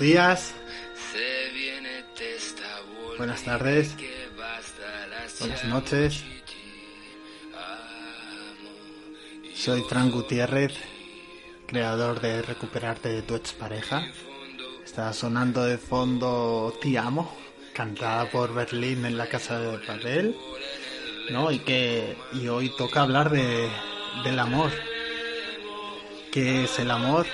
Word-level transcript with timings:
días, 0.00 0.54
buenas 3.18 3.42
tardes, 3.44 3.94
buenas 5.38 5.64
noches. 5.66 6.24
Soy 9.54 9.82
Fran 9.82 10.10
Gutiérrez, 10.10 10.72
creador 11.66 12.20
de 12.20 12.40
Recuperarte 12.40 13.10
de 13.10 13.20
tu 13.20 13.34
expareja. 13.34 14.06
Está 14.82 15.12
sonando 15.12 15.64
de 15.64 15.76
fondo 15.76 16.74
Ti 16.80 16.96
amo, 16.96 17.36
cantada 17.74 18.30
por 18.30 18.54
Berlín 18.54 19.04
en 19.04 19.18
la 19.18 19.26
casa 19.26 19.60
de 19.60 19.78
papel. 19.80 20.34
¿no? 21.30 21.52
Y 21.52 21.58
que 21.58 22.16
y 22.32 22.48
hoy 22.48 22.74
toca 22.78 23.02
hablar 23.02 23.28
de, 23.28 23.68
del 24.24 24.38
amor. 24.38 24.70
¿Qué 26.32 26.64
es 26.64 26.78
el 26.78 26.90
amor? 26.90 27.26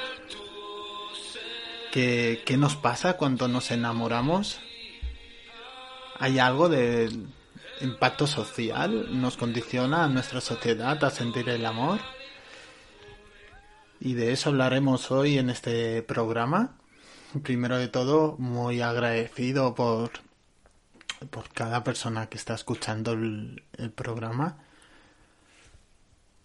¿Qué, 1.92 2.42
¿Qué 2.44 2.56
nos 2.56 2.76
pasa 2.76 3.16
cuando 3.16 3.48
nos 3.48 3.70
enamoramos? 3.70 4.60
¿Hay 6.18 6.38
algo 6.38 6.68
de 6.68 7.10
impacto 7.80 8.26
social? 8.26 9.20
¿Nos 9.20 9.36
condiciona 9.36 10.04
a 10.04 10.08
nuestra 10.08 10.40
sociedad 10.40 11.02
a 11.04 11.10
sentir 11.10 11.48
el 11.48 11.64
amor? 11.66 12.00
Y 14.00 14.14
de 14.14 14.32
eso 14.32 14.50
hablaremos 14.50 15.10
hoy 15.10 15.38
en 15.38 15.50
este 15.50 16.02
programa. 16.02 16.76
Primero 17.42 17.78
de 17.78 17.88
todo, 17.88 18.36
muy 18.38 18.80
agradecido 18.80 19.74
por, 19.74 20.10
por 21.30 21.48
cada 21.50 21.82
persona 21.84 22.28
que 22.28 22.36
está 22.36 22.54
escuchando 22.54 23.12
el, 23.12 23.62
el 23.76 23.90
programa. 23.90 24.58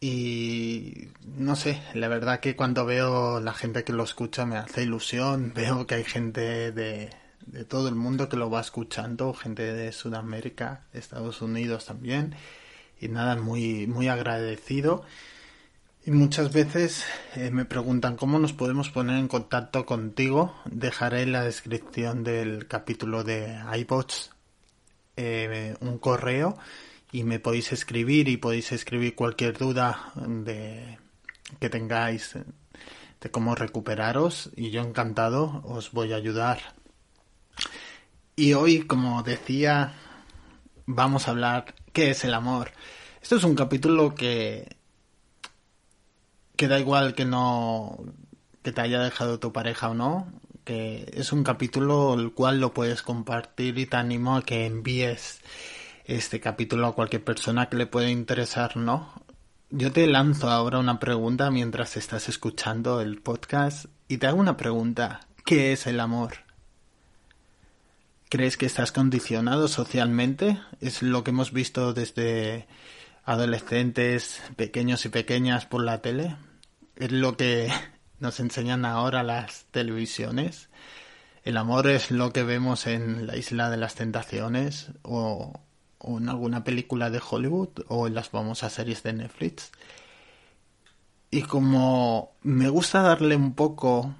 Y 0.03 1.09
no 1.37 1.55
sé, 1.55 1.79
la 1.93 2.07
verdad 2.07 2.39
que 2.39 2.55
cuando 2.55 2.87
veo 2.87 3.39
la 3.39 3.53
gente 3.53 3.83
que 3.83 3.93
lo 3.93 4.03
escucha 4.03 4.47
me 4.47 4.57
hace 4.57 4.81
ilusión. 4.81 5.53
Veo 5.55 5.85
que 5.85 5.95
hay 5.95 6.03
gente 6.03 6.71
de, 6.71 7.11
de 7.45 7.65
todo 7.65 7.87
el 7.87 7.93
mundo 7.95 8.27
que 8.27 8.35
lo 8.35 8.49
va 8.49 8.61
escuchando, 8.61 9.31
gente 9.35 9.61
de 9.73 9.91
Sudamérica, 9.91 10.85
Estados 10.91 11.43
Unidos 11.43 11.85
también. 11.85 12.35
Y 12.99 13.09
nada, 13.09 13.35
muy, 13.35 13.85
muy 13.85 14.07
agradecido. 14.07 15.03
Y 16.03 16.09
muchas 16.09 16.51
veces 16.51 17.05
eh, 17.35 17.51
me 17.51 17.65
preguntan 17.65 18.15
cómo 18.15 18.39
nos 18.39 18.53
podemos 18.53 18.89
poner 18.89 19.19
en 19.19 19.27
contacto 19.27 19.85
contigo. 19.85 20.55
Dejaré 20.65 21.21
en 21.21 21.31
la 21.31 21.43
descripción 21.43 22.23
del 22.23 22.67
capítulo 22.67 23.23
de 23.23 23.55
iBots 23.75 24.31
eh, 25.15 25.75
un 25.79 25.99
correo 25.99 26.57
y 27.11 27.23
me 27.23 27.39
podéis 27.39 27.71
escribir 27.71 28.29
y 28.29 28.37
podéis 28.37 28.71
escribir 28.71 29.15
cualquier 29.15 29.57
duda 29.57 30.11
de 30.15 30.97
que 31.59 31.69
tengáis 31.69 32.35
de 33.19 33.31
cómo 33.31 33.55
recuperaros 33.55 34.49
y 34.55 34.71
yo 34.71 34.81
encantado 34.81 35.61
os 35.65 35.91
voy 35.91 36.13
a 36.13 36.15
ayudar. 36.15 36.59
Y 38.35 38.53
hoy, 38.53 38.87
como 38.87 39.23
decía, 39.23 39.93
vamos 40.85 41.27
a 41.27 41.31
hablar 41.31 41.75
qué 41.93 42.11
es 42.11 42.23
el 42.23 42.33
amor. 42.33 42.71
Esto 43.21 43.35
es 43.35 43.43
un 43.43 43.55
capítulo 43.55 44.15
que 44.15 44.77
que 46.55 46.67
da 46.67 46.79
igual 46.79 47.15
que 47.15 47.25
no 47.25 47.97
que 48.63 48.71
te 48.71 48.81
haya 48.81 48.99
dejado 48.99 49.39
tu 49.39 49.51
pareja 49.51 49.89
o 49.89 49.95
no, 49.95 50.31
que 50.63 51.11
es 51.13 51.31
un 51.33 51.43
capítulo 51.43 52.13
el 52.13 52.33
cual 52.33 52.59
lo 52.59 52.73
puedes 52.73 53.01
compartir 53.01 53.77
y 53.79 53.87
te 53.87 53.97
animo 53.97 54.35
a 54.37 54.43
que 54.43 54.65
envíes 54.65 55.41
este 56.17 56.41
capítulo 56.41 56.87
a 56.87 56.93
cualquier 56.93 57.23
persona 57.23 57.69
que 57.69 57.77
le 57.77 57.85
pueda 57.85 58.09
interesar, 58.09 58.75
¿no? 58.75 59.13
Yo 59.69 59.93
te 59.93 60.05
lanzo 60.07 60.49
ahora 60.49 60.79
una 60.79 60.99
pregunta 60.99 61.49
mientras 61.51 61.95
estás 61.95 62.27
escuchando 62.27 62.99
el 62.99 63.21
podcast 63.21 63.85
y 64.09 64.17
te 64.17 64.27
hago 64.27 64.39
una 64.39 64.57
pregunta. 64.57 65.21
¿Qué 65.45 65.71
es 65.71 65.87
el 65.87 66.01
amor? 66.01 66.33
¿Crees 68.29 68.57
que 68.57 68.65
estás 68.65 68.91
condicionado 68.91 69.69
socialmente? 69.69 70.59
Es 70.81 71.01
lo 71.01 71.23
que 71.23 71.31
hemos 71.31 71.53
visto 71.53 71.93
desde 71.93 72.67
adolescentes, 73.23 74.41
pequeños 74.57 75.05
y 75.05 75.09
pequeñas 75.09 75.65
por 75.65 75.81
la 75.81 76.01
tele. 76.01 76.35
Es 76.97 77.13
lo 77.13 77.37
que 77.37 77.71
nos 78.19 78.41
enseñan 78.41 78.83
ahora 78.83 79.23
las 79.23 79.65
televisiones. 79.71 80.67
El 81.45 81.55
amor 81.55 81.87
es 81.87 82.11
lo 82.11 82.33
que 82.33 82.43
vemos 82.43 82.85
en 82.85 83.27
la 83.27 83.37
isla 83.37 83.69
de 83.69 83.77
las 83.77 83.95
tentaciones 83.95 84.91
o, 85.03 85.53
o 86.03 86.17
en 86.17 86.29
alguna 86.29 86.63
película 86.63 87.09
de 87.09 87.21
Hollywood 87.27 87.69
o 87.87 88.07
en 88.07 88.15
las 88.15 88.29
famosas 88.29 88.73
series 88.73 89.03
de 89.03 89.13
Netflix. 89.13 89.71
Y 91.29 91.43
como 91.43 92.33
me 92.41 92.69
gusta 92.69 93.01
darle 93.01 93.35
un 93.35 93.53
poco 93.53 94.13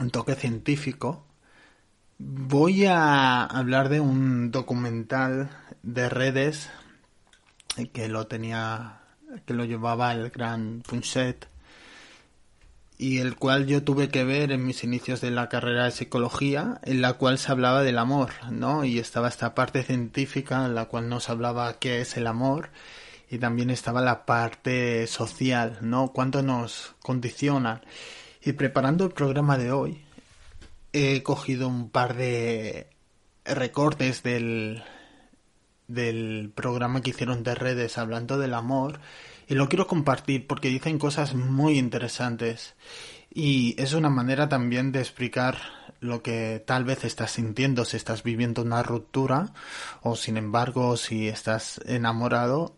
un 0.00 0.10
toque 0.10 0.34
científico, 0.34 1.24
voy 2.18 2.86
a 2.86 3.44
hablar 3.44 3.88
de 3.88 4.00
un 4.00 4.50
documental 4.50 5.50
de 5.82 6.08
redes 6.08 6.70
que 7.92 8.08
lo 8.08 8.26
tenía, 8.26 9.00
que 9.46 9.54
lo 9.54 9.64
llevaba 9.64 10.12
el 10.12 10.30
gran 10.30 10.82
Punchet 10.86 11.53
y 12.96 13.18
el 13.18 13.36
cual 13.36 13.66
yo 13.66 13.82
tuve 13.82 14.08
que 14.08 14.24
ver 14.24 14.52
en 14.52 14.64
mis 14.64 14.84
inicios 14.84 15.20
de 15.20 15.30
la 15.30 15.48
carrera 15.48 15.84
de 15.84 15.90
psicología, 15.90 16.80
en 16.84 17.02
la 17.02 17.14
cual 17.14 17.38
se 17.38 17.50
hablaba 17.50 17.82
del 17.82 17.98
amor, 17.98 18.30
¿no? 18.50 18.84
Y 18.84 18.98
estaba 18.98 19.28
esta 19.28 19.54
parte 19.54 19.82
científica 19.82 20.64
en 20.64 20.74
la 20.74 20.86
cual 20.86 21.08
nos 21.08 21.28
hablaba 21.28 21.78
qué 21.78 22.00
es 22.00 22.16
el 22.16 22.26
amor 22.26 22.70
y 23.28 23.38
también 23.38 23.70
estaba 23.70 24.00
la 24.00 24.24
parte 24.26 25.06
social, 25.08 25.78
¿no? 25.80 26.12
Cuánto 26.12 26.42
nos 26.42 26.94
condicionan. 27.02 27.80
Y 28.42 28.52
preparando 28.52 29.04
el 29.06 29.12
programa 29.12 29.58
de 29.58 29.72
hoy, 29.72 30.02
he 30.92 31.22
cogido 31.24 31.66
un 31.66 31.90
par 31.90 32.14
de 32.14 32.88
recortes 33.44 34.22
del, 34.22 34.84
del 35.88 36.52
programa 36.54 37.00
que 37.00 37.10
hicieron 37.10 37.42
de 37.42 37.56
redes 37.56 37.98
hablando 37.98 38.38
del 38.38 38.54
amor 38.54 39.00
y 39.48 39.54
lo 39.54 39.68
quiero 39.68 39.86
compartir 39.86 40.46
porque 40.46 40.68
dicen 40.68 40.98
cosas 40.98 41.34
muy 41.34 41.78
interesantes 41.78 42.74
y 43.32 43.74
es 43.80 43.92
una 43.92 44.10
manera 44.10 44.48
también 44.48 44.92
de 44.92 45.00
explicar 45.00 45.58
lo 46.00 46.22
que 46.22 46.62
tal 46.66 46.84
vez 46.84 47.04
estás 47.04 47.32
sintiendo 47.32 47.84
si 47.84 47.96
estás 47.96 48.22
viviendo 48.22 48.62
una 48.62 48.82
ruptura 48.82 49.52
o 50.02 50.16
sin 50.16 50.36
embargo 50.36 50.96
si 50.96 51.28
estás 51.28 51.80
enamorado 51.86 52.76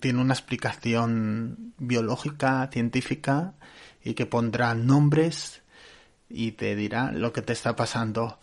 tiene 0.00 0.20
una 0.20 0.34
explicación 0.34 1.74
biológica, 1.78 2.68
científica 2.72 3.54
y 4.02 4.14
que 4.14 4.26
pondrá 4.26 4.74
nombres 4.74 5.62
y 6.28 6.52
te 6.52 6.74
dirá 6.76 7.12
lo 7.12 7.32
que 7.32 7.42
te 7.42 7.52
está 7.52 7.76
pasando. 7.76 8.38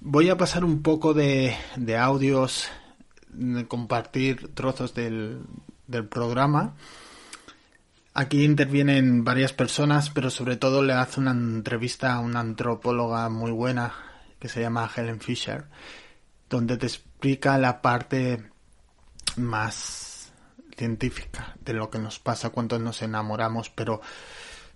Voy 0.00 0.30
a 0.30 0.36
pasar 0.36 0.64
un 0.64 0.82
poco 0.82 1.14
de, 1.14 1.56
de 1.76 1.96
audios, 1.96 2.68
compartir 3.66 4.54
trozos 4.54 4.94
del, 4.94 5.40
del 5.88 6.06
programa. 6.06 6.74
Aquí 8.14 8.44
intervienen 8.44 9.24
varias 9.24 9.52
personas, 9.52 10.10
pero 10.10 10.30
sobre 10.30 10.56
todo 10.56 10.82
le 10.82 10.92
hace 10.92 11.20
una 11.20 11.32
entrevista 11.32 12.14
a 12.14 12.20
una 12.20 12.40
antropóloga 12.40 13.28
muy 13.28 13.50
buena 13.50 13.94
que 14.38 14.48
se 14.48 14.60
llama 14.60 14.90
Helen 14.94 15.20
Fisher, 15.20 15.64
donde 16.48 16.76
te 16.76 16.86
explica 16.86 17.58
la 17.58 17.82
parte 17.82 18.50
más 19.36 20.32
científica 20.76 21.56
de 21.60 21.72
lo 21.72 21.90
que 21.90 21.98
nos 21.98 22.18
pasa 22.18 22.50
cuando 22.50 22.78
nos 22.78 23.02
enamoramos, 23.02 23.70
pero 23.70 24.00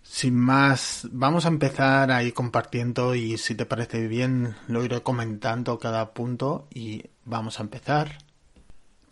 sin 0.02 0.36
más, 0.36 1.08
vamos 1.12 1.44
a 1.44 1.48
empezar 1.48 2.10
ahí 2.10 2.32
compartiendo 2.32 3.14
y 3.14 3.38
si 3.38 3.54
te 3.54 3.66
parece 3.66 4.08
bien 4.08 4.56
lo 4.66 4.84
iré 4.84 5.02
comentando 5.02 5.78
cada 5.78 6.12
punto 6.12 6.66
y 6.74 7.04
vamos 7.24 7.60
a 7.60 7.62
empezar. 7.62 8.18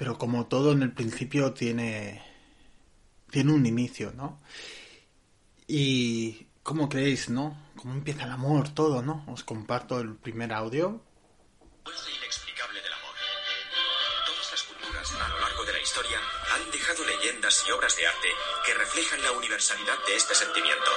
Pero 0.00 0.17
como 0.17 0.47
todo 0.47 0.73
en 0.73 0.81
el 0.81 0.93
principio 0.93 1.52
tiene 1.52 2.25
tiene 3.31 3.52
un 3.52 3.67
inicio, 3.67 4.12
¿no? 4.17 4.41
Y 5.67 6.47
¿Cómo 6.62 6.88
creéis, 6.88 7.29
no? 7.29 7.56
¿Cómo 7.76 7.94
empieza 7.94 8.25
el 8.25 8.31
amor, 8.31 8.73
todo, 8.75 9.02
no? 9.02 9.25
Os 9.29 9.44
comparto 9.44 9.99
el 9.99 10.14
primer 10.14 10.52
audio. 10.52 11.02
Fuerza 11.82 12.11
inexplicable 12.11 12.81
del 12.81 12.93
amor. 12.93 13.14
Todas 14.26 14.50
las 14.52 14.62
culturas 14.62 15.12
a 15.14 15.29
lo 15.29 15.41
largo 15.41 15.64
de 15.64 15.73
la 15.73 15.81
historia 15.81 16.20
han 16.53 16.70
dejado 16.70 17.05
leyendas 17.05 17.64
y 17.67 17.70
obras 17.73 17.96
de 17.96 18.06
arte 18.06 18.29
que 18.67 18.75
reflejan 18.75 19.23
la 19.23 19.32
universalidad 19.32 19.99
de 20.06 20.17
este 20.17 20.35
sentimiento. 20.35 20.91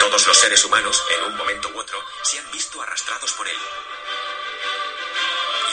Todos 0.00 0.26
los 0.26 0.36
seres 0.38 0.64
humanos, 0.64 1.02
en 1.18 1.32
un 1.32 1.36
momento 1.36 1.68
u 1.74 1.78
otro, 1.78 1.98
se 2.22 2.38
han 2.38 2.50
visto 2.52 2.80
arrastrados 2.80 3.32
por 3.32 3.46
él. 3.46 3.58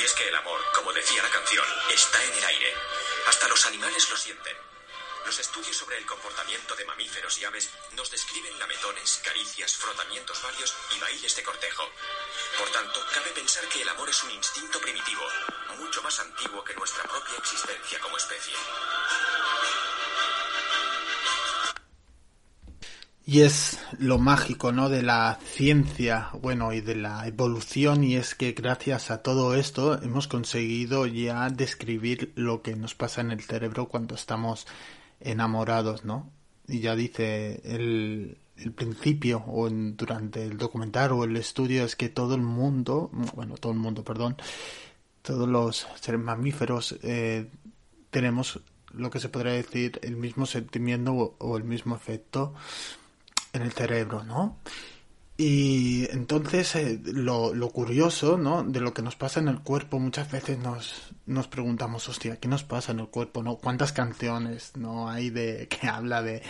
Y 0.02 0.04
es 0.04 0.14
que 0.14 0.28
el 0.28 0.36
amor, 0.36 0.60
como 0.74 0.92
decía 0.94 1.22
la 1.22 1.30
canción, 1.30 1.64
está 1.94 2.24
en 2.24 2.34
el 2.34 2.44
aire. 2.44 2.74
Hasta 3.28 3.48
los 3.48 3.64
animales 3.68 4.10
lo 4.10 4.18
sienten. 4.18 4.58
Los 5.28 5.38
estudios 5.38 5.78
sobre 5.78 5.96
el 6.00 6.08
comportamiento 6.08 6.76
de 6.76 6.86
mamíferos 6.86 7.38
y 7.38 7.46
aves 7.46 7.70
nos 7.92 8.10
describen 8.10 8.58
lametones, 8.58 9.22
caricias, 9.24 9.76
frotamientos 9.76 10.42
varios 10.42 10.74
y 10.96 11.00
bailes 11.00 11.36
de 11.36 11.44
cortejo. 11.44 11.88
Por 12.58 12.72
tanto, 12.72 13.06
cabe 13.14 13.30
pensar 13.30 13.64
que 13.68 13.84
el 13.84 13.90
amor 13.90 14.10
es 14.10 14.24
un 14.24 14.32
instinto 14.32 14.82
primitivo, 14.82 15.22
mucho 15.78 16.02
más 16.02 16.20
antiguo 16.20 16.64
que 16.64 16.74
nuestra 16.74 17.04
propia 17.04 17.38
existencia 17.38 18.00
como 18.00 18.18
especie. 18.18 18.56
Y 23.32 23.44
es 23.44 23.80
lo 23.98 24.18
mágico, 24.18 24.74
¿no? 24.74 24.90
De 24.90 25.04
la 25.04 25.40
ciencia, 25.42 26.32
bueno, 26.42 26.74
y 26.74 26.82
de 26.82 26.96
la 26.96 27.26
evolución, 27.26 28.04
y 28.04 28.18
es 28.18 28.36
que 28.36 28.52
gracias 28.52 29.10
a 29.10 29.22
todo 29.22 29.56
esto 29.56 30.04
hemos 30.04 30.28
conseguido 30.28 31.06
ya 31.06 31.50
describir 31.50 32.34
lo 32.36 32.62
que 32.62 32.76
nos 32.76 32.94
pasa 32.94 33.22
en 33.22 33.32
el 33.32 33.40
cerebro 33.40 33.88
cuando 33.88 34.16
estamos 34.16 34.68
enamorados, 35.22 36.04
¿no? 36.04 36.30
Y 36.68 36.82
ya 36.82 36.94
dice 36.98 37.62
el, 37.64 38.38
principio 38.76 39.46
o 39.48 39.70
en, 39.70 39.96
durante 39.96 40.44
el 40.44 40.58
documental 40.58 41.14
o 41.14 41.24
el 41.24 41.38
estudio 41.38 41.86
es 41.86 41.96
que 41.96 42.10
todo 42.10 42.36
el 42.36 42.42
mundo, 42.42 43.12
bueno, 43.34 43.56
todo 43.56 43.72
el 43.72 43.80
mundo, 43.80 44.04
perdón, 44.04 44.36
todos 45.22 45.48
los 45.48 45.88
seres 46.02 46.20
mamíferos 46.20 47.00
eh, 47.02 47.50
tenemos 48.10 48.60
lo 48.94 49.10
que 49.10 49.22
se 49.22 49.30
podría 49.30 49.54
decir 49.54 50.02
el 50.04 50.18
mismo 50.18 50.46
sentimiento 50.46 51.14
o, 51.14 51.36
o 51.38 51.56
el 51.56 51.64
mismo 51.64 51.96
efecto 51.96 52.54
en 53.54 53.62
el 53.62 53.72
cerebro, 53.72 54.24
¿no? 54.24 54.60
Y 55.38 56.08
entonces 56.12 56.76
eh, 56.76 57.00
lo, 57.04 57.54
lo, 57.54 57.70
curioso, 57.70 58.38
¿no? 58.38 58.64
De 58.64 58.80
lo 58.80 58.94
que 58.94 59.02
nos 59.02 59.16
pasa 59.16 59.40
en 59.40 59.48
el 59.48 59.62
cuerpo, 59.62 59.98
muchas 59.98 60.30
veces 60.30 60.60
nos, 60.60 61.14
nos 61.26 61.48
preguntamos, 61.48 62.08
hostia, 62.10 62.40
¿qué 62.40 62.48
nos 62.48 62.64
pasa 62.64 62.92
en 62.92 63.00
el 63.00 63.08
cuerpo, 63.08 63.42
no? 63.42 63.56
¿Cuántas 63.58 63.92
canciones, 63.92 64.74
no? 64.76 65.10
Hay 65.10 65.32
de 65.32 65.68
que 65.70 65.88
habla 65.88 66.22
de 66.22 66.44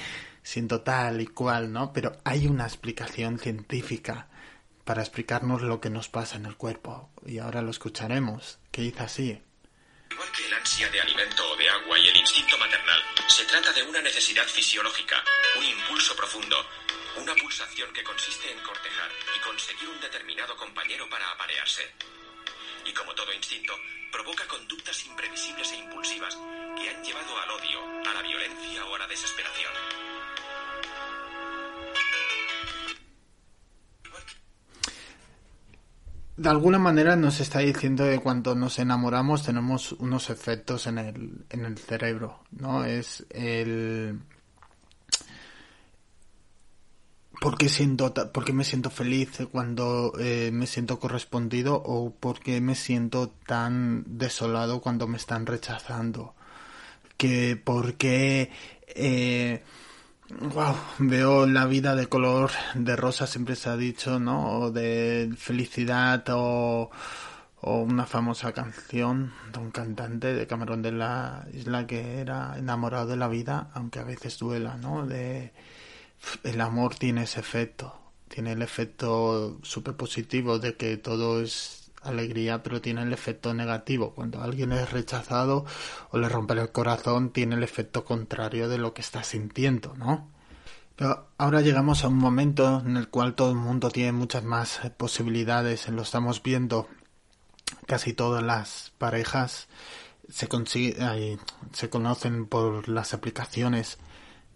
siento 0.44 0.81
tal 0.81 1.21
y 1.21 1.27
cual, 1.27 1.71
¿no? 1.71 1.94
Pero 1.94 2.18
hay 2.25 2.48
una 2.48 2.65
explicación 2.65 3.39
científica 3.39 4.27
para 4.83 5.01
explicarnos 5.01 5.62
lo 5.62 5.80
que 5.80 5.89
nos 5.89 6.09
pasa 6.09 6.36
en 6.36 6.45
el 6.45 6.57
cuerpo. 6.57 7.12
Y 7.25 7.38
ahora 7.38 7.62
lo 7.62 7.71
escucharemos, 7.71 8.59
que 8.71 8.81
dice 8.81 9.04
así. 9.04 9.42
Igual 10.12 10.31
que 10.33 10.45
el 10.45 10.54
ansia 10.54 10.89
de 10.89 11.00
alimento 11.00 11.50
o 11.50 11.56
de 11.56 11.69
agua 11.69 11.97
y 11.97 12.07
el 12.09 12.18
instinto 12.18 12.57
maternal, 12.57 13.00
se 13.27 13.45
trata 13.45 13.71
de 13.71 13.83
una 13.83 14.01
necesidad 14.01 14.44
fisiológica, 14.44 15.24
un 15.57 15.63
impulso 15.63 16.13
profundo, 16.15 16.57
una 17.18 17.36
pulsación 17.36 17.92
que 17.94 18.04
consiste 18.04 18.52
en 18.52 18.60
cortejar 18.60 19.10
y 19.36 19.40
conseguir 19.40 19.90
un 19.90 20.00
determinado 20.00 20.56
compañero 20.56 21.10
para 21.10 21.30
aparearse. 21.31 21.84
Y 22.86 22.94
como 22.94 23.13
todo 23.13 23.34
instinto, 23.34 23.74
provoca 24.12 24.48
conductas 24.48 25.06
imprevisibles 25.06 25.72
e 25.72 25.78
impulsivas 25.78 26.38
que 26.78 26.90
han 26.90 27.04
llevado 27.04 27.38
al 27.40 27.52
odio, 27.52 27.80
a 28.10 28.13
la 28.13 28.22
violencia 28.22 28.86
o 28.86 28.96
a 28.96 29.00
la 29.00 29.08
desesperación. 29.08 29.72
de 36.42 36.50
alguna 36.50 36.80
manera 36.80 37.16
nos 37.16 37.40
está 37.40 37.60
diciendo 37.60 38.04
que 38.04 38.19
cuando 38.19 38.56
nos 38.56 38.80
enamoramos 38.80 39.44
tenemos 39.44 39.92
unos 39.94 40.31
efectos 40.31 40.88
en 40.88 40.98
el, 40.98 41.46
en 41.52 41.66
el 41.66 41.78
cerebro, 41.78 42.40
¿no? 42.52 42.84
Es 42.84 43.24
el... 43.30 44.19
¿Por 47.42 47.58
qué, 47.58 47.70
siento, 47.70 48.14
¿Por 48.32 48.46
qué 48.46 48.54
me 48.54 48.64
siento 48.64 48.92
feliz 48.92 49.40
cuando 49.52 50.14
eh, 50.20 50.52
me 50.54 50.68
siento 50.68 51.00
correspondido 51.00 51.82
o 51.84 52.12
por 52.14 52.40
qué 52.40 52.62
me 52.62 52.76
siento 52.76 53.30
tan 53.48 54.04
desolado 54.06 54.80
cuando 54.80 55.08
me 55.08 55.18
están 55.18 55.48
rechazando? 55.48 56.36
Que 57.18 57.56
por 57.58 57.96
qué... 57.96 58.52
Eh, 58.88 59.64
Wow, 60.40 60.76
veo 61.00 61.46
la 61.46 61.66
vida 61.66 61.96
de 61.96 62.08
color 62.08 62.52
de 62.74 62.96
rosa, 62.96 63.28
siempre 63.28 63.56
se 63.58 63.70
ha 63.70 63.76
dicho, 63.76 64.18
¿no? 64.20 64.60
O 64.60 64.72
de 64.72 65.30
felicidad 65.38 66.24
o, 66.30 66.90
o 67.62 67.78
una 67.82 68.06
famosa 68.06 68.54
canción 68.54 69.34
de 69.52 69.60
un 69.60 69.72
cantante 69.72 70.34
de 70.34 70.48
Camarón 70.48 70.82
de 70.82 70.94
la 70.94 71.46
Isla 71.54 71.86
que 71.86 72.20
era 72.20 72.58
enamorado 72.58 73.08
de 73.08 73.18
la 73.18 73.28
vida, 73.28 73.70
aunque 73.74 74.00
a 74.00 74.04
veces 74.04 74.40
duela, 74.40 74.78
¿no? 74.78 75.06
De 75.06 75.52
el 76.44 76.62
amor 76.62 76.95
tiene 76.95 77.23
ese 77.23 77.39
efecto, 77.39 77.95
tiene 78.27 78.53
el 78.53 78.62
efecto 78.62 79.59
súper 79.63 79.95
positivo 79.95 80.59
de 80.59 80.75
que 80.75 80.97
todo 80.97 81.41
es 81.41 81.91
alegría, 82.01 82.63
pero 82.63 82.81
tiene 82.81 83.03
el 83.03 83.13
efecto 83.13 83.53
negativo. 83.53 84.13
Cuando 84.13 84.41
alguien 84.41 84.71
es 84.71 84.91
rechazado 84.91 85.65
o 86.09 86.18
le 86.18 86.29
rompe 86.29 86.53
el 86.53 86.71
corazón, 86.71 87.31
tiene 87.31 87.56
el 87.56 87.63
efecto 87.63 88.06
contrario 88.06 88.69
de 88.69 88.77
lo 88.77 88.94
que 88.94 89.01
está 89.01 89.23
sintiendo, 89.23 89.95
¿no? 89.95 90.29
Pero 90.95 91.27
ahora 91.38 91.62
llegamos 91.62 92.03
a 92.03 92.09
un 92.09 92.18
momento 92.18 92.81
en 92.85 92.97
el 92.97 93.09
cual 93.09 93.33
todo 93.33 93.51
el 93.51 93.57
mundo 93.57 93.89
tiene 93.89 94.12
muchas 94.12 94.44
más 94.44 94.81
posibilidades. 94.97 95.88
Lo 95.89 96.01
estamos 96.03 96.44
viendo. 96.44 96.88
Casi 97.88 98.13
todas 98.13 98.44
las 98.44 98.91
parejas 98.97 99.68
se, 100.29 100.47
consigue, 100.47 101.39
se 101.73 101.89
conocen 101.89 102.45
por 102.45 102.88
las 102.89 103.13
aplicaciones, 103.13 103.97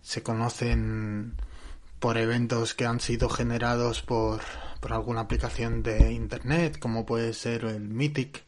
se 0.01 0.21
conocen 0.21 1.35
por 2.05 2.19
eventos 2.19 2.75
que 2.75 2.85
han 2.85 2.99
sido 2.99 3.29
generados 3.29 4.03
por, 4.03 4.39
por 4.79 4.93
alguna 4.93 5.21
aplicación 5.21 5.81
de 5.81 6.13
internet, 6.13 6.77
como 6.77 7.03
puede 7.03 7.33
ser 7.33 7.65
el 7.65 7.89
Mythic. 7.89 8.43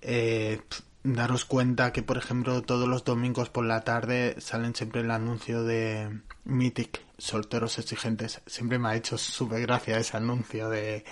Eh, 0.00 0.62
daros 1.04 1.44
cuenta 1.44 1.92
que, 1.92 2.02
por 2.02 2.16
ejemplo, 2.16 2.62
todos 2.62 2.88
los 2.88 3.04
domingos 3.04 3.50
por 3.50 3.66
la 3.66 3.82
tarde 3.82 4.36
salen 4.38 4.74
siempre 4.74 5.02
el 5.02 5.10
anuncio 5.10 5.62
de 5.62 6.22
Mythic, 6.44 7.02
solteros 7.18 7.78
exigentes. 7.78 8.40
Siempre 8.46 8.78
me 8.78 8.88
ha 8.88 8.96
hecho 8.96 9.18
súper 9.18 9.60
gracia 9.60 9.98
ese 9.98 10.16
anuncio 10.16 10.70
de 10.70 11.04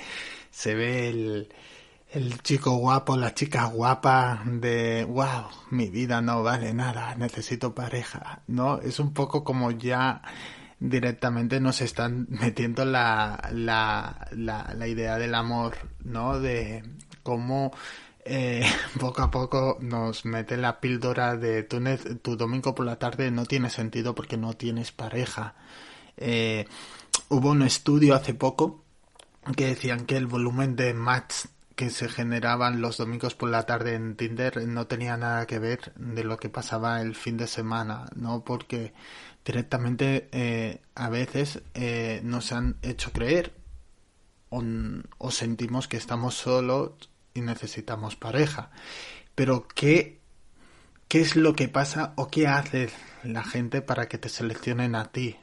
se 0.50 0.74
ve 0.74 1.10
el, 1.10 1.52
el 2.12 2.40
chico 2.40 2.70
guapo, 2.78 3.18
la 3.18 3.34
chica 3.34 3.66
guapa 3.66 4.42
de 4.46 5.04
wow, 5.04 5.48
mi 5.68 5.90
vida 5.90 6.22
no 6.22 6.42
vale 6.42 6.72
nada, 6.72 7.14
necesito 7.16 7.74
pareja, 7.74 8.40
¿no? 8.46 8.80
Es 8.80 9.00
un 9.00 9.12
poco 9.12 9.44
como 9.44 9.70
ya 9.70 10.22
directamente 10.80 11.60
nos 11.60 11.80
están 11.80 12.26
metiendo 12.30 12.84
la, 12.84 13.50
la, 13.52 14.28
la, 14.32 14.74
la 14.74 14.88
idea 14.88 15.18
del 15.18 15.34
amor, 15.34 15.76
¿no? 16.04 16.40
De 16.40 16.82
cómo 17.22 17.72
eh, 18.24 18.64
poco 19.00 19.22
a 19.22 19.30
poco 19.30 19.78
nos 19.80 20.24
mete 20.24 20.56
la 20.56 20.80
píldora 20.80 21.36
de 21.36 21.62
tu, 21.62 21.82
tu, 22.22 22.36
domingo 22.36 22.74
por 22.74 22.86
la 22.86 22.98
tarde 22.98 23.30
no 23.30 23.44
tiene 23.44 23.70
sentido 23.70 24.14
porque 24.14 24.36
no 24.36 24.54
tienes 24.54 24.92
pareja. 24.92 25.54
Eh, 26.16 26.66
hubo 27.28 27.50
un 27.50 27.62
estudio 27.62 28.14
hace 28.14 28.34
poco 28.34 28.84
que 29.56 29.66
decían 29.66 30.06
que 30.06 30.16
el 30.16 30.26
volumen 30.26 30.74
de 30.76 30.94
match 30.94 31.46
que 31.76 31.90
se 31.90 32.08
generaban 32.08 32.80
los 32.80 32.98
domingos 32.98 33.34
por 33.34 33.50
la 33.50 33.64
tarde 33.66 33.94
en 33.94 34.16
Tinder 34.16 34.66
no 34.68 34.86
tenía 34.86 35.16
nada 35.16 35.46
que 35.46 35.58
ver 35.58 35.92
de 35.96 36.22
lo 36.24 36.38
que 36.38 36.48
pasaba 36.48 37.00
el 37.02 37.14
fin 37.16 37.36
de 37.36 37.48
semana, 37.48 38.06
¿no? 38.14 38.44
Porque 38.44 38.94
directamente 39.44 40.28
eh, 40.32 40.80
a 40.94 41.08
veces 41.08 41.60
eh, 41.74 42.20
nos 42.24 42.52
han 42.52 42.76
hecho 42.82 43.12
creer 43.12 43.52
o, 45.18 45.30
sentimos 45.30 45.88
que 45.88 45.96
estamos 45.96 46.34
solos 46.34 46.92
y 47.34 47.40
necesitamos 47.40 48.14
pareja. 48.14 48.70
Pero 49.34 49.66
¿qué, 49.66 50.20
¿qué 51.08 51.20
es 51.20 51.34
lo 51.34 51.56
que 51.56 51.68
pasa 51.68 52.12
o 52.16 52.28
qué 52.28 52.46
hace 52.46 52.90
la 53.24 53.42
gente 53.42 53.82
para 53.82 54.08
que 54.08 54.18
te 54.18 54.28
seleccionen 54.28 54.94
a 54.94 55.10
ti? 55.10 55.36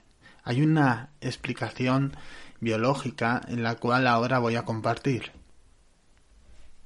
Hay 0.44 0.62
una 0.62 1.10
explicación 1.20 2.16
biológica 2.62 3.42
en 3.48 3.64
la 3.64 3.76
cual 3.76 4.08
ahora 4.08 4.40
voy 4.40 4.56
a 4.56 4.64
compartir. 4.64 5.34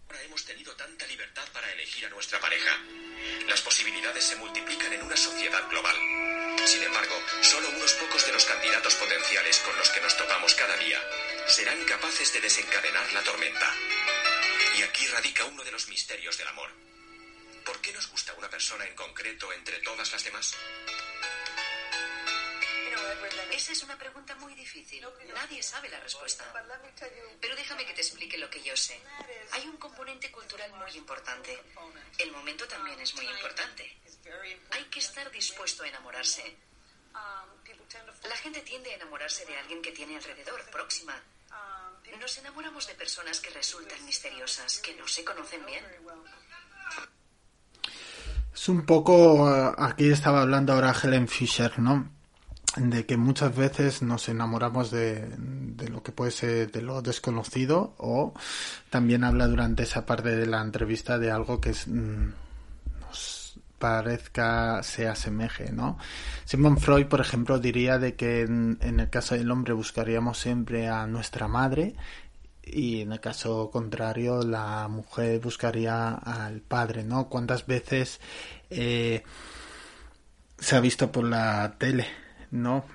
Ahora 0.09 0.23
hemos 0.23 0.43
tenido 0.45 0.73
tanta 0.75 1.05
libertad 1.05 1.43
para 1.53 1.71
elegir 1.73 2.07
a 2.07 2.09
nuestra 2.09 2.39
pareja. 2.39 2.71
Las 3.47 3.61
posibilidades 3.61 4.23
se 4.23 4.35
multiplican 4.37 4.93
en 4.93 5.03
una 5.03 5.15
sociedad 5.15 5.69
global. 5.69 6.24
Sin 6.65 6.81
embargo, 6.81 7.15
solo 7.41 7.69
unos 7.69 7.93
pocos 7.93 8.25
de 8.25 8.33
los 8.33 8.43
candidatos 8.43 8.95
potenciales 8.95 9.59
con 9.59 9.75
los 9.77 9.89
que 9.91 10.01
nos 10.01 10.17
topamos 10.17 10.55
cada 10.55 10.75
día 10.77 10.99
serán 11.47 11.83
capaces 11.85 12.33
de 12.33 12.41
desencadenar 12.41 13.13
la 13.13 13.21
tormenta. 13.21 13.71
Y 14.77 14.81
aquí 14.81 15.05
radica 15.07 15.45
uno 15.45 15.63
de 15.63 15.71
los 15.71 15.87
misterios 15.87 16.37
del 16.39 16.47
amor. 16.47 16.71
¿Por 17.63 17.79
qué 17.81 17.93
nos 17.93 18.09
gusta 18.09 18.33
una 18.33 18.49
persona 18.49 18.85
en 18.85 18.95
concreto 18.95 19.53
entre 19.53 19.77
todas 19.79 20.11
las 20.11 20.23
demás? 20.23 20.55
Esa 23.51 23.71
es 23.71 23.83
una 23.83 23.97
pregunta 23.97 24.35
muy 24.35 24.53
difícil. 24.55 25.05
Nadie 25.33 25.61
sabe 25.61 25.87
la 25.89 25.99
respuesta. 25.99 26.51
Pero 27.41 27.55
déjame 27.55 27.85
que 27.85 27.93
te 27.93 28.01
explique 28.01 28.37
lo 28.37 28.49
que 28.49 28.61
yo 28.63 28.75
sé. 28.75 28.99
Hay 29.51 29.67
un 29.67 29.77
componente 29.77 30.31
cultural 30.31 30.71
muy 30.73 30.91
importante. 30.97 31.61
El 32.17 32.31
momento 32.31 32.67
también 32.67 32.99
es 32.99 33.13
muy 33.13 33.27
importante. 33.27 33.97
Hay 34.71 34.83
que 34.85 34.99
estar 34.99 35.29
dispuesto 35.31 35.83
a 35.83 35.87
enamorarse. 35.87 36.55
La 38.27 38.35
gente 38.37 38.61
tiende 38.61 38.91
a 38.91 38.95
enamorarse 38.95 39.45
de 39.45 39.55
alguien 39.57 39.81
que 39.81 39.91
tiene 39.91 40.15
alrededor, 40.17 40.61
próxima. 40.71 41.13
Nos 42.19 42.37
enamoramos 42.37 42.87
de 42.87 42.95
personas 42.95 43.39
que 43.39 43.49
resultan 43.51 44.03
misteriosas, 44.05 44.79
que 44.79 44.95
no 44.95 45.07
se 45.07 45.23
conocen 45.23 45.65
bien. 45.65 45.83
Es 48.53 48.69
un 48.69 48.85
poco, 48.85 49.53
eh, 49.53 49.73
aquí 49.77 50.09
estaba 50.09 50.41
hablando 50.41 50.73
ahora 50.73 50.95
Helen 50.95 51.27
Fisher, 51.27 51.77
¿no? 51.77 52.09
De 52.77 53.05
que 53.05 53.17
muchas 53.17 53.55
veces 53.55 54.01
nos 54.01 54.29
enamoramos 54.29 54.91
de, 54.91 55.27
de 55.37 55.89
lo 55.89 56.01
que 56.03 56.13
puede 56.13 56.31
ser 56.31 56.71
de 56.71 56.81
lo 56.81 57.01
desconocido 57.01 57.95
o 57.97 58.33
también 58.89 59.23
habla 59.23 59.47
durante 59.47 59.83
esa 59.83 60.05
parte 60.05 60.35
de 60.35 60.45
la 60.45 60.61
entrevista 60.61 61.19
de 61.19 61.31
algo 61.31 61.59
que 61.59 61.71
es, 61.71 61.87
mm, 61.87 62.31
parezca, 63.79 64.81
se 64.83 65.07
asemeje, 65.07 65.71
¿no? 65.71 65.97
Simon 66.45 66.77
Freud, 66.77 67.07
por 67.07 67.21
ejemplo, 67.21 67.59
diría 67.59 67.99
de 67.99 68.15
que 68.15 68.41
en, 68.41 68.77
en 68.81 68.99
el 68.99 69.09
caso 69.09 69.35
del 69.35 69.51
hombre 69.51 69.73
buscaríamos 69.73 70.39
siempre 70.39 70.87
a 70.87 71.07
nuestra 71.07 71.47
madre 71.47 71.95
y 72.65 73.01
en 73.01 73.11
el 73.11 73.19
caso 73.19 73.69
contrario 73.71 74.41
la 74.41 74.87
mujer 74.87 75.39
buscaría 75.39 76.13
al 76.15 76.61
padre, 76.61 77.03
¿no? 77.03 77.29
¿Cuántas 77.29 77.65
veces 77.67 78.19
eh, 78.69 79.23
se 80.57 80.75
ha 80.75 80.79
visto 80.79 81.11
por 81.11 81.25
la 81.25 81.75
tele, 81.77 82.07
¿no? 82.51 82.85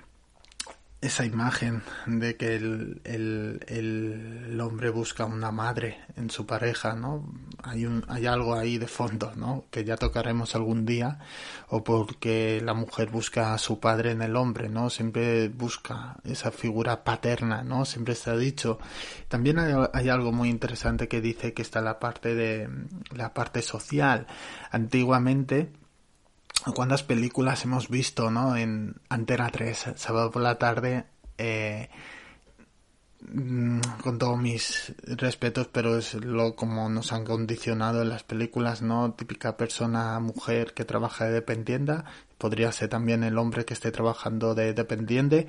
Esa 1.03 1.25
imagen 1.25 1.83
de 2.05 2.37
que 2.37 2.57
el, 2.57 3.01
el, 3.05 3.65
el 3.69 4.61
hombre 4.61 4.91
busca 4.91 5.25
una 5.25 5.51
madre 5.51 5.99
en 6.17 6.29
su 6.29 6.45
pareja, 6.45 6.95
¿no? 6.95 7.27
Hay, 7.63 7.87
un, 7.87 8.05
hay 8.09 8.27
algo 8.27 8.55
ahí 8.55 8.77
de 8.77 8.87
fondo, 8.87 9.33
¿no? 9.35 9.65
Que 9.71 9.83
ya 9.83 9.97
tocaremos 9.97 10.55
algún 10.55 10.85
día, 10.85 11.19
o 11.69 11.83
porque 11.83 12.61
la 12.63 12.75
mujer 12.75 13.09
busca 13.09 13.55
a 13.55 13.59
su 13.59 13.81
padre 13.81 14.11
en 14.11 14.21
el 14.21 14.37
hombre, 14.37 14.69
¿no? 14.69 14.91
Siempre 14.91 15.49
busca 15.49 16.19
esa 16.23 16.51
figura 16.51 17.03
paterna, 17.03 17.63
¿no? 17.63 17.87
Siempre 17.87 18.15
ha 18.27 18.37
dicho. 18.37 18.79
También 19.29 19.59
hay, 19.59 19.73
hay 19.95 20.11
algo 20.11 20.33
muy 20.33 20.51
interesante 20.51 21.09
que 21.09 21.23
dice 21.23 21.55
que 21.55 21.63
está 21.63 21.81
la 21.81 21.99
parte 21.99 22.35
de 22.35 22.69
la 23.11 23.33
parte 23.33 23.63
social. 23.63 24.27
Antiguamente, 24.71 25.73
cuántas 26.75 27.03
películas 27.03 27.65
hemos 27.65 27.89
visto, 27.89 28.31
¿no? 28.31 28.57
En 28.57 28.97
Antena 29.09 29.51
3, 29.51 29.93
sábado 29.97 30.31
por 30.31 30.43
la 30.43 30.59
tarde, 30.59 31.05
eh, 31.39 31.89
con 34.03 34.19
todos 34.19 34.39
mis 34.39 34.95
respetos, 35.05 35.69
pero 35.69 35.99
es 35.99 36.15
lo 36.15 36.57
como 36.57 36.89
nos 36.89 37.13
han 37.13 37.25
condicionado 37.25 38.03
en 38.03 38.09
las 38.09 38.23
películas, 38.23 38.83
¿no? 38.83 39.13
Típica 39.13 39.57
persona, 39.57 40.19
mujer 40.21 40.73
que 40.73 40.85
trabaja 40.85 41.27
de 41.27 41.33
dependienda, 41.33 42.05
podría 42.39 42.73
ser 42.73 42.89
también 42.89 43.23
el 43.23 43.39
hombre 43.39 43.65
que 43.65 43.75
esté 43.75 43.91
trabajando 43.91 44.55
de 44.55 44.73
dependiente, 44.73 45.49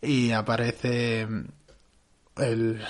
y 0.00 0.30
aparece 0.30 1.26
el, 2.36 2.80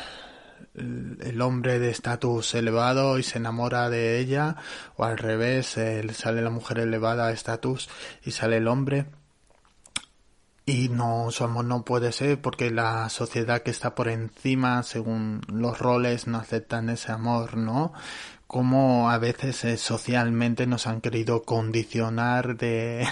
el 0.74 1.40
hombre 1.42 1.78
de 1.78 1.90
estatus 1.90 2.54
elevado 2.54 3.18
y 3.18 3.22
se 3.22 3.38
enamora 3.38 3.90
de 3.90 4.18
ella, 4.20 4.56
o 4.96 5.04
al 5.04 5.18
revés, 5.18 5.76
sale 6.12 6.42
la 6.42 6.50
mujer 6.50 6.78
elevada 6.78 7.26
a 7.26 7.32
estatus 7.32 7.88
y 8.24 8.30
sale 8.32 8.58
el 8.58 8.68
hombre. 8.68 9.06
Y 10.66 10.88
no, 10.88 11.30
su 11.32 11.48
no 11.48 11.84
puede 11.84 12.12
ser 12.12 12.40
porque 12.40 12.70
la 12.70 13.08
sociedad 13.08 13.62
que 13.62 13.72
está 13.72 13.94
por 13.96 14.08
encima, 14.08 14.84
según 14.84 15.40
los 15.48 15.78
roles, 15.80 16.28
no 16.28 16.38
aceptan 16.38 16.90
ese 16.90 17.10
amor, 17.10 17.56
¿no? 17.56 17.92
Como 18.46 19.10
a 19.10 19.18
veces 19.18 19.64
eh, 19.64 19.76
socialmente 19.76 20.66
nos 20.66 20.86
han 20.86 21.00
querido 21.00 21.42
condicionar 21.42 22.56
de 22.56 23.04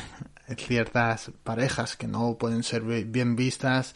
ciertas 0.56 1.32
parejas 1.42 1.96
que 1.96 2.06
no 2.06 2.36
pueden 2.38 2.62
ser 2.62 2.82
bien 2.82 3.34
vistas 3.34 3.94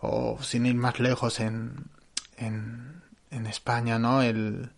o 0.00 0.38
sin 0.42 0.66
ir 0.66 0.74
más 0.74 1.00
lejos 1.00 1.40
en, 1.40 1.90
en 3.30 3.46
España, 3.46 3.98
¿no? 3.98 4.22
El, 4.22 4.70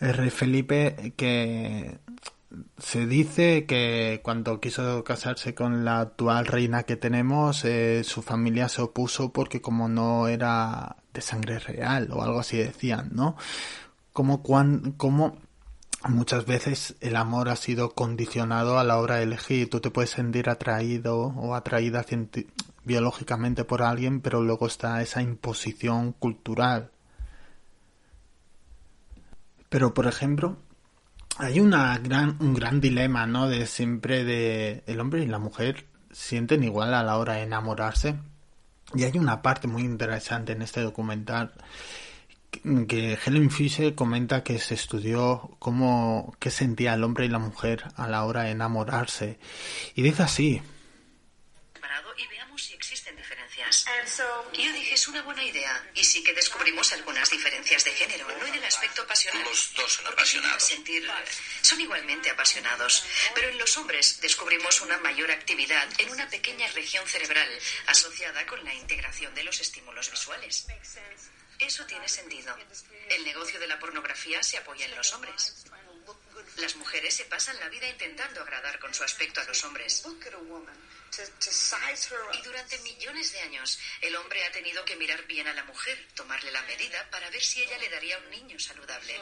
rey 0.00 0.30
Felipe 0.30 1.12
que 1.16 1.98
se 2.78 3.06
dice 3.06 3.66
que 3.66 4.20
cuando 4.24 4.58
quiso 4.58 5.04
casarse 5.04 5.54
con 5.54 5.84
la 5.84 6.00
actual 6.00 6.46
reina 6.46 6.84
que 6.84 6.96
tenemos, 6.96 7.64
eh, 7.66 8.02
su 8.02 8.22
familia 8.22 8.70
se 8.70 8.80
opuso 8.80 9.30
porque 9.30 9.60
como 9.60 9.88
no 9.88 10.26
era 10.26 10.96
de 11.12 11.20
sangre 11.20 11.58
real 11.58 12.08
o 12.12 12.22
algo 12.22 12.40
así 12.40 12.56
decían, 12.56 13.10
¿no? 13.12 13.36
Como, 14.12 14.42
cuan, 14.42 14.92
como 14.92 15.36
muchas 16.08 16.46
veces 16.46 16.96
el 17.00 17.16
amor 17.16 17.48
ha 17.48 17.56
sido 17.56 17.90
condicionado 17.90 18.78
a 18.78 18.84
la 18.84 18.98
hora 18.98 19.16
de 19.16 19.24
elegir. 19.24 19.68
Tú 19.68 19.80
te 19.80 19.90
puedes 19.90 20.10
sentir 20.10 20.48
atraído 20.48 21.18
o 21.18 21.54
atraída 21.54 22.04
biológicamente 22.84 23.64
por 23.64 23.82
alguien, 23.82 24.20
pero 24.20 24.40
luego 24.42 24.66
está 24.66 25.02
esa 25.02 25.22
imposición 25.22 26.12
cultural. 26.12 26.90
Pero, 29.70 29.94
por 29.94 30.06
ejemplo, 30.06 30.58
hay 31.38 31.60
una 31.60 31.96
gran, 31.98 32.36
un 32.40 32.52
gran 32.52 32.80
dilema, 32.80 33.26
¿no? 33.26 33.48
De 33.48 33.66
siempre 33.66 34.24
de 34.24 34.82
el 34.86 35.00
hombre 35.00 35.22
y 35.22 35.26
la 35.26 35.38
mujer 35.38 35.86
sienten 36.10 36.64
igual 36.64 36.92
a 36.92 37.02
la 37.02 37.16
hora 37.16 37.34
de 37.34 37.42
enamorarse. 37.42 38.16
Y 38.94 39.04
hay 39.04 39.16
una 39.16 39.40
parte 39.40 39.68
muy 39.68 39.82
interesante 39.82 40.52
en 40.52 40.62
este 40.62 40.82
documental 40.82 41.54
que 42.88 43.16
Helen 43.24 43.50
Fisher 43.50 43.94
comenta 43.94 44.42
que 44.42 44.58
se 44.58 44.74
estudió 44.74 45.56
cómo 45.60 46.34
qué 46.40 46.50
sentía 46.50 46.94
el 46.94 47.04
hombre 47.04 47.26
y 47.26 47.28
la 47.28 47.38
mujer 47.38 47.84
a 47.94 48.08
la 48.08 48.24
hora 48.24 48.42
de 48.42 48.50
enamorarse 48.50 49.38
y 49.94 50.02
dice 50.02 50.24
así 50.24 50.60
y 52.18 52.26
veamos 52.26 52.62
si 52.62 52.74
existen 52.74 53.16
Yo 54.52 54.72
dije, 54.72 54.94
es 54.94 55.08
una 55.08 55.22
buena 55.22 55.42
idea. 55.44 55.90
Y 55.94 56.04
sí 56.04 56.22
que 56.22 56.34
descubrimos 56.34 56.92
algunas 56.92 57.30
diferencias 57.30 57.84
de 57.84 57.92
género, 57.92 58.26
no 58.38 58.46
en 58.46 58.54
el 58.54 58.64
aspecto 58.64 59.06
pasional. 59.06 59.42
Los 59.44 59.72
dos 59.74 59.92
son 59.92 60.06
apasionados. 60.06 60.62
sentir, 60.62 61.08
son 61.62 61.80
igualmente 61.80 62.30
apasionados. 62.30 63.04
Pero 63.34 63.48
en 63.48 63.58
los 63.58 63.76
hombres 63.76 64.20
descubrimos 64.20 64.80
una 64.80 64.98
mayor 64.98 65.30
actividad 65.30 65.88
en 65.98 66.10
una 66.10 66.28
pequeña 66.28 66.66
región 66.68 67.06
cerebral 67.06 67.48
asociada 67.86 68.46
con 68.46 68.62
la 68.64 68.74
integración 68.74 69.34
de 69.34 69.44
los 69.44 69.60
estímulos 69.60 70.10
visuales. 70.10 70.66
Eso 71.58 71.84
tiene 71.84 72.08
sentido. 72.08 72.56
El 73.10 73.24
negocio 73.24 73.60
de 73.60 73.66
la 73.66 73.78
pornografía 73.78 74.42
se 74.42 74.56
apoya 74.56 74.86
en 74.86 74.96
los 74.96 75.12
hombres. 75.12 75.64
Las 76.56 76.76
mujeres 76.76 77.14
se 77.14 77.24
pasan 77.24 77.58
la 77.60 77.68
vida 77.68 77.88
intentando 77.88 78.40
agradar 78.42 78.78
con 78.78 78.92
su 78.94 79.02
aspecto 79.02 79.40
a 79.40 79.44
los 79.44 79.62
hombres. 79.64 80.02
Y 82.32 82.42
durante 82.42 82.78
millones 82.78 83.32
de 83.32 83.40
años, 83.40 83.78
el 84.00 84.14
hombre 84.16 84.44
ha 84.44 84.52
tenido 84.52 84.84
que 84.84 84.96
mirar 84.96 85.24
bien 85.26 85.46
a 85.48 85.54
la 85.54 85.64
mujer, 85.64 86.06
tomarle 86.14 86.50
la 86.52 86.62
medida 86.62 87.08
para 87.10 87.28
ver 87.30 87.42
si 87.42 87.62
ella 87.62 87.78
le 87.78 87.88
daría 87.88 88.18
un 88.18 88.30
niño 88.30 88.58
saludable. 88.58 89.20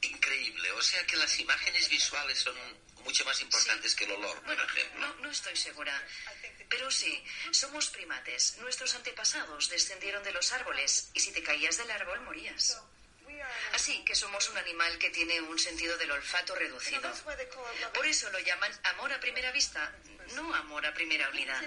Increíble. 0.00 0.72
O 0.72 0.82
sea 0.82 1.06
que 1.06 1.16
las 1.16 1.38
imágenes 1.38 1.88
visuales 1.88 2.38
son 2.38 2.56
mucho 3.04 3.24
más 3.24 3.40
importantes 3.40 3.94
que 3.94 4.04
el 4.04 4.12
olor, 4.12 4.34
por 4.36 4.44
Bueno, 4.46 4.64
ejemplo. 4.64 5.00
no, 5.00 5.14
no 5.16 5.30
estoy 5.30 5.56
segura. 5.56 6.06
Pero 6.68 6.90
sí, 6.90 7.22
somos 7.52 7.88
primates. 7.90 8.56
Nuestros 8.58 8.94
antepasados 8.94 9.68
descendieron 9.68 10.22
de 10.24 10.32
los 10.32 10.50
árboles 10.52 11.10
y 11.14 11.20
si 11.20 11.32
te 11.32 11.42
caías 11.42 11.76
del 11.78 11.90
árbol 11.90 12.20
morías. 12.22 12.78
Así 13.72 14.04
que 14.04 14.14
somos 14.14 14.48
un 14.50 14.58
animal 14.58 14.98
que 14.98 15.10
tiene 15.10 15.40
un 15.40 15.58
sentido 15.58 15.96
del 15.98 16.10
olfato 16.10 16.54
reducido. 16.54 17.12
Por 17.94 18.06
eso 18.06 18.30
lo 18.30 18.38
llaman 18.40 18.72
amor 18.84 19.12
a 19.12 19.20
primera 19.20 19.50
vista, 19.52 19.92
no 20.34 20.54
amor 20.54 20.86
a 20.86 20.94
primera 20.94 21.28
olida. 21.28 21.60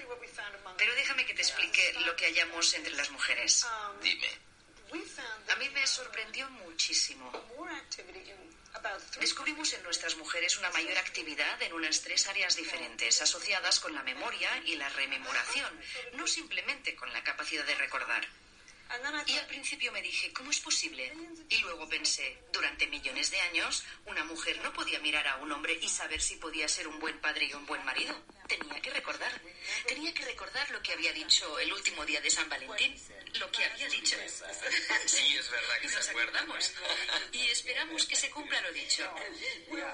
Pero 0.77 0.95
déjame 0.95 1.25
que 1.25 1.33
te 1.33 1.41
explique 1.41 1.93
lo 2.05 2.15
que 2.15 2.25
hallamos 2.25 2.73
entre 2.73 2.93
las 2.93 3.09
mujeres. 3.09 3.65
Dime. 4.01 4.29
A 5.49 5.55
mí 5.57 5.69
me 5.69 5.85
sorprendió 5.87 6.49
muchísimo. 6.49 7.31
Descubrimos 9.19 9.73
en 9.73 9.83
nuestras 9.83 10.15
mujeres 10.15 10.57
una 10.57 10.69
mayor 10.71 10.97
actividad 10.97 11.61
en 11.61 11.73
unas 11.73 12.01
tres 12.01 12.27
áreas 12.27 12.55
diferentes, 12.55 13.21
asociadas 13.21 13.79
con 13.79 13.93
la 13.95 14.03
memoria 14.03 14.49
y 14.65 14.75
la 14.75 14.89
rememoración, 14.89 15.79
no 16.13 16.27
simplemente 16.27 16.95
con 16.95 17.11
la 17.13 17.23
capacidad 17.23 17.65
de 17.65 17.75
recordar. 17.75 18.27
Y 19.27 19.37
al 19.37 19.47
principio 19.47 19.91
me 19.91 20.01
dije, 20.01 20.31
¿cómo 20.33 20.51
es 20.51 20.59
posible? 20.59 21.11
Y 21.49 21.57
luego 21.57 21.89
pensé, 21.89 22.37
durante 22.53 22.87
millones 22.87 23.31
de 23.31 23.39
años, 23.41 23.83
una 24.05 24.23
mujer 24.23 24.59
no 24.61 24.71
podía 24.73 24.99
mirar 24.99 25.27
a 25.27 25.37
un 25.37 25.51
hombre 25.51 25.77
y 25.81 25.89
saber 25.89 26.21
si 26.21 26.35
podía 26.35 26.67
ser 26.67 26.87
un 26.87 26.99
buen 26.99 27.19
padre 27.19 27.45
y 27.45 27.53
un 27.53 27.65
buen 27.65 27.83
marido. 27.83 28.15
Tenía 28.47 28.79
que 28.79 28.91
recordar. 28.91 29.41
Tenía 29.87 30.13
que 30.13 30.23
recordar 30.25 30.69
lo 30.69 30.81
que 30.81 30.93
había 30.93 31.11
dicho 31.13 31.59
el 31.59 31.73
último 31.73 32.05
día 32.05 32.21
de 32.21 32.29
San 32.29 32.47
Valentín. 32.47 32.95
lo 33.33 33.51
que 33.51 33.65
había 33.65 33.87
dicho. 33.89 34.17
Sí, 35.05 35.35
es 35.37 35.49
verdad 35.49 35.79
que 35.81 35.87
Nos 35.87 36.09
acordamos 36.09 36.73
y 37.31 37.47
esperamos 37.49 38.05
que 38.05 38.15
se 38.15 38.29
cumpla 38.29 38.61
lo 38.61 38.71
dicho. 38.71 39.03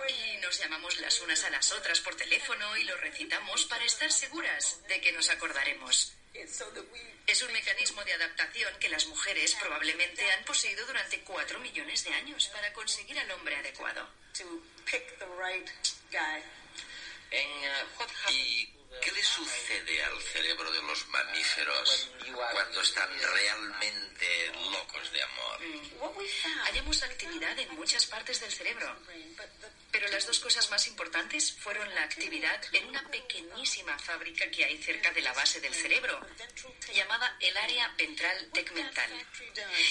Y 0.09 0.37
nos 0.37 0.57
llamamos 0.59 0.99
las 0.99 1.19
unas 1.21 1.43
a 1.43 1.49
las 1.49 1.71
otras 1.71 1.99
por 2.01 2.15
teléfono 2.15 2.77
y 2.77 2.83
lo 2.83 2.97
recitamos 2.97 3.65
para 3.65 3.85
estar 3.85 4.11
seguras 4.11 4.81
de 4.87 4.99
que 5.01 5.11
nos 5.11 5.29
acordaremos. 5.29 6.13
Es 6.33 7.41
un 7.41 7.53
mecanismo 7.53 8.03
de 8.03 8.13
adaptación 8.13 8.73
que 8.79 8.89
las 8.89 9.05
mujeres 9.07 9.55
probablemente 9.55 10.29
han 10.31 10.43
poseído 10.45 10.85
durante 10.85 11.21
cuatro 11.21 11.59
millones 11.59 12.03
de 12.03 12.13
años 12.13 12.47
para 12.49 12.71
conseguir 12.73 13.17
al 13.19 13.31
hombre 13.31 13.55
adecuado. 13.55 14.07
En, 17.31 17.47
¿Y 18.29 18.69
qué 18.99 19.11
le 19.11 19.23
sucede 19.23 20.03
al 20.03 20.21
cerebro 20.21 20.71
de 20.71 20.81
los 20.81 21.07
mamíferos 21.07 22.09
cuando 22.51 22.81
están 22.81 23.09
realmente 23.19 24.51
locos 24.71 25.11
de 25.11 25.23
amor? 25.23 25.59
Hallamos 26.65 27.03
actividad 27.03 27.57
en 27.57 27.75
muchas 27.75 28.05
partes 28.05 28.39
del 28.41 28.51
cerebro, 28.51 28.95
pero 29.91 30.07
las 30.09 30.25
dos 30.25 30.39
cosas 30.39 30.69
más 30.71 30.87
importantes 30.87 31.53
fueron 31.53 31.93
la 31.95 32.03
actividad 32.03 32.61
en 32.73 32.87
una 32.87 33.07
pequeñísima 33.09 33.97
fábrica 33.99 34.49
que 34.49 34.65
hay 34.65 34.81
cerca 34.81 35.11
de 35.11 35.21
la 35.21 35.33
base 35.33 35.61
del 35.61 35.73
cerebro, 35.73 36.19
llamada 36.93 37.37
el 37.39 37.55
área 37.57 37.87
ventral 37.97 38.49
tegmental. 38.53 39.11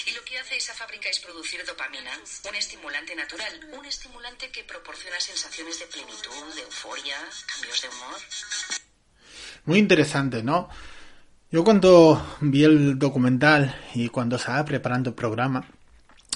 Y 0.05 0.11
lo 0.11 0.23
que 0.25 0.37
hace 0.39 0.57
esa 0.57 0.73
fábrica 0.73 1.09
es 1.09 1.19
producir 1.19 1.65
dopamina, 1.65 2.19
un 2.43 2.55
estimulante 2.55 3.15
natural, 3.15 3.69
un 3.71 3.85
estimulante 3.85 4.51
que 4.51 4.63
proporciona 4.63 5.19
sensaciones 5.19 5.79
de 5.79 5.87
plenitud, 5.87 6.53
de 6.55 6.61
euforia, 6.61 7.17
cambios 7.47 7.81
de 7.81 7.89
humor. 7.89 8.21
Muy 9.65 9.79
interesante, 9.79 10.43
¿no? 10.43 10.69
Yo 11.51 11.63
cuando 11.63 12.37
vi 12.39 12.63
el 12.63 12.97
documental 12.97 13.75
y 13.93 14.09
cuando 14.09 14.37
estaba 14.37 14.63
preparando 14.65 15.09
el 15.09 15.15
programa, 15.15 15.65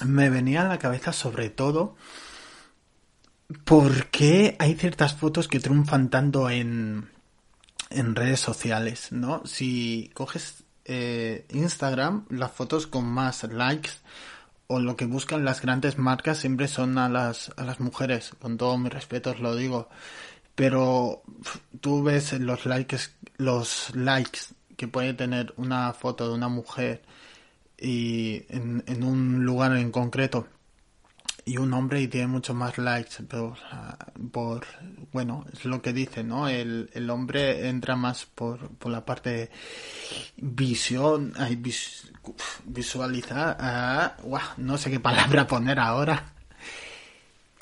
me 0.04 0.30
venía 0.30 0.62
a 0.62 0.68
la 0.68 0.78
cabeza 0.78 1.12
sobre 1.12 1.48
todo 1.50 1.96
por 3.64 4.06
qué 4.06 4.56
hay 4.58 4.74
ciertas 4.74 5.14
fotos 5.14 5.48
que 5.48 5.60
triunfan 5.60 6.10
tanto 6.10 6.50
en, 6.50 7.08
en 7.90 8.14
redes 8.14 8.40
sociales, 8.40 9.12
¿no? 9.12 9.44
Si 9.46 10.10
coges 10.14 10.64
eh, 10.84 11.46
Instagram, 11.50 12.26
las 12.30 12.52
fotos 12.52 12.86
con 12.86 13.06
más 13.06 13.44
likes 13.44 13.90
o 14.68 14.80
lo 14.80 14.96
que 14.96 15.06
buscan 15.06 15.44
las 15.44 15.62
grandes 15.62 15.96
marcas 15.98 16.38
siempre 16.38 16.68
son 16.68 16.98
a 16.98 17.08
las, 17.08 17.52
a 17.56 17.64
las 17.64 17.80
mujeres, 17.80 18.32
con 18.40 18.56
todo 18.56 18.76
mi 18.78 18.88
respeto 18.88 19.30
os 19.30 19.40
lo 19.40 19.54
digo. 19.54 19.88
Pero 20.56 21.22
tú 21.80 22.02
ves 22.02 22.32
los 22.40 22.66
likes, 22.66 22.98
los 23.36 23.94
likes 23.94 24.40
que 24.76 24.88
puede 24.88 25.14
tener 25.14 25.54
una 25.56 25.92
foto 25.92 26.28
de 26.28 26.34
una 26.34 26.48
mujer 26.48 27.02
y 27.78 28.42
en, 28.48 28.82
en 28.86 29.04
un 29.04 29.44
lugar 29.44 29.76
en 29.76 29.92
concreto 29.92 30.48
y 31.46 31.58
un 31.58 31.72
hombre 31.74 32.02
y 32.02 32.08
tiene 32.08 32.26
muchos 32.26 32.56
más 32.56 32.76
likes 32.76 33.22
por, 33.22 33.56
por 34.32 34.66
bueno 35.12 35.46
es 35.52 35.64
lo 35.64 35.80
que 35.80 35.92
dice 35.92 36.24
no 36.24 36.48
el, 36.48 36.90
el 36.92 37.08
hombre 37.08 37.68
entra 37.68 37.94
más 37.94 38.26
por, 38.26 38.68
por 38.76 38.90
la 38.90 39.04
parte 39.04 39.50
visión 40.36 41.32
ay, 41.36 41.54
vis, 41.54 42.10
visualizar 42.64 43.56
ah, 43.60 44.16
no 44.56 44.76
sé 44.76 44.90
qué 44.90 44.98
palabra 44.98 45.46
poner 45.46 45.78
ahora 45.78 46.32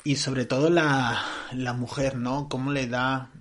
y 0.05 0.15
sobre 0.15 0.45
todo 0.45 0.69
la, 0.69 1.21
la 1.51 1.73
mujer 1.73 2.15
no 2.15 2.47
cómo 2.47 2.71
le 2.71 2.87
da 2.87 3.31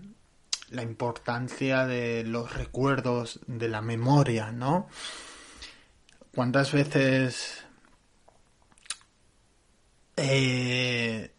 la 0.71 0.83
importancia 0.83 1.87
de 1.87 2.25
los 2.25 2.53
recuerdos 2.55 3.39
de 3.47 3.69
la 3.69 3.81
memoria 3.81 4.51
no 4.51 4.89
cuántas 6.35 6.73
veces 6.73 7.65
eh, 10.17 11.33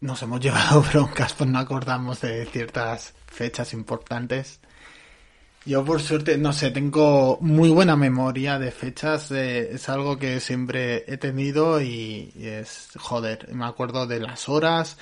nos 0.00 0.22
hemos 0.22 0.40
llevado 0.40 0.82
broncas 0.92 1.32
por 1.32 1.46
no 1.46 1.58
acordarnos 1.58 2.20
de 2.20 2.46
ciertas 2.46 3.14
fechas 3.26 3.72
importantes. 3.72 4.60
Yo 5.68 5.84
por 5.84 6.00
suerte, 6.00 6.38
no 6.38 6.54
sé, 6.54 6.70
tengo 6.70 7.36
muy 7.42 7.68
buena 7.68 7.94
memoria 7.94 8.58
de 8.58 8.70
fechas, 8.70 9.30
eh, 9.32 9.74
es 9.74 9.90
algo 9.90 10.16
que 10.18 10.40
siempre 10.40 11.04
he 11.06 11.18
tenido 11.18 11.82
y, 11.82 12.32
es, 12.38 12.88
joder, 12.96 13.54
me 13.54 13.66
acuerdo 13.66 14.06
de 14.06 14.18
las 14.18 14.48
horas 14.48 14.96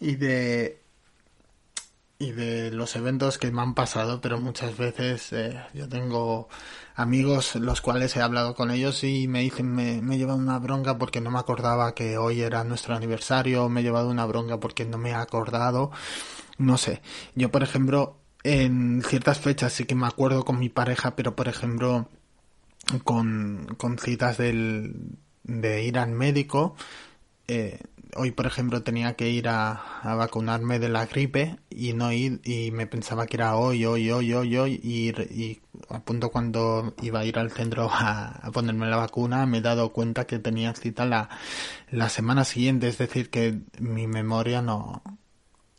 y 0.00 0.16
de 0.16 0.80
y 2.18 2.32
de 2.32 2.70
los 2.70 2.96
eventos 2.96 3.36
que 3.36 3.50
me 3.52 3.60
han 3.60 3.74
pasado, 3.74 4.22
pero 4.22 4.40
muchas 4.40 4.78
veces 4.78 5.34
eh, 5.34 5.60
yo 5.74 5.86
tengo 5.86 6.48
amigos 6.94 7.56
los 7.56 7.82
cuales 7.82 8.16
he 8.16 8.22
hablado 8.22 8.54
con 8.54 8.70
ellos 8.70 9.04
y 9.04 9.28
me 9.28 9.40
dicen 9.40 9.74
me, 9.74 10.00
me 10.00 10.14
he 10.14 10.18
llevado 10.18 10.38
una 10.38 10.58
bronca 10.58 10.96
porque 10.96 11.20
no 11.20 11.30
me 11.30 11.40
acordaba 11.40 11.94
que 11.94 12.16
hoy 12.16 12.40
era 12.40 12.64
nuestro 12.64 12.96
aniversario, 12.96 13.68
me 13.68 13.80
he 13.80 13.84
llevado 13.84 14.08
una 14.08 14.24
bronca 14.24 14.58
porque 14.60 14.86
no 14.86 14.96
me 14.96 15.10
he 15.10 15.14
acordado, 15.14 15.90
no 16.56 16.78
sé, 16.78 17.02
yo 17.34 17.50
por 17.50 17.62
ejemplo 17.62 18.16
en 18.42 19.02
ciertas 19.02 19.40
fechas 19.40 19.72
sí 19.72 19.84
que 19.84 19.94
me 19.94 20.06
acuerdo 20.06 20.44
con 20.44 20.58
mi 20.58 20.68
pareja, 20.68 21.16
pero 21.16 21.36
por 21.36 21.48
ejemplo 21.48 22.08
con, 23.04 23.74
con 23.78 23.98
citas 23.98 24.38
del, 24.38 25.16
de 25.44 25.84
ir 25.84 25.98
al 25.98 26.10
médico, 26.12 26.76
eh, 27.48 27.80
hoy 28.16 28.30
por 28.32 28.46
ejemplo 28.46 28.82
tenía 28.82 29.14
que 29.14 29.30
ir 29.30 29.48
a, 29.48 30.00
a, 30.02 30.14
vacunarme 30.14 30.78
de 30.78 30.88
la 30.88 31.06
gripe 31.06 31.58
y 31.70 31.92
no 31.92 32.12
ir 32.12 32.40
y 32.44 32.70
me 32.70 32.86
pensaba 32.86 33.26
que 33.26 33.36
era 33.36 33.56
hoy, 33.56 33.84
hoy, 33.84 34.10
hoy, 34.10 34.32
hoy, 34.32 34.56
hoy 34.56 34.80
y, 34.82 35.10
y 35.32 35.60
a 35.88 36.00
punto 36.00 36.30
cuando 36.30 36.94
iba 37.02 37.20
a 37.20 37.24
ir 37.24 37.38
al 37.38 37.50
centro 37.50 37.88
a, 37.92 38.28
a, 38.46 38.50
ponerme 38.50 38.86
la 38.86 38.96
vacuna 38.96 39.46
me 39.46 39.58
he 39.58 39.60
dado 39.60 39.92
cuenta 39.92 40.26
que 40.26 40.38
tenía 40.38 40.74
cita 40.74 41.04
la, 41.06 41.28
la 41.90 42.08
semana 42.08 42.44
siguiente, 42.44 42.88
es 42.88 42.98
decir 42.98 43.30
que 43.30 43.60
mi 43.78 44.06
memoria 44.06 44.62
no 44.62 45.02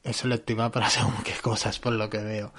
es 0.07 0.17
selectiva 0.17 0.71
para 0.71 0.89
según 0.89 1.23
qué 1.23 1.33
cosas 1.41 1.79
por 1.79 1.93
lo 1.93 2.09
que 2.09 2.19
veo. 2.19 2.53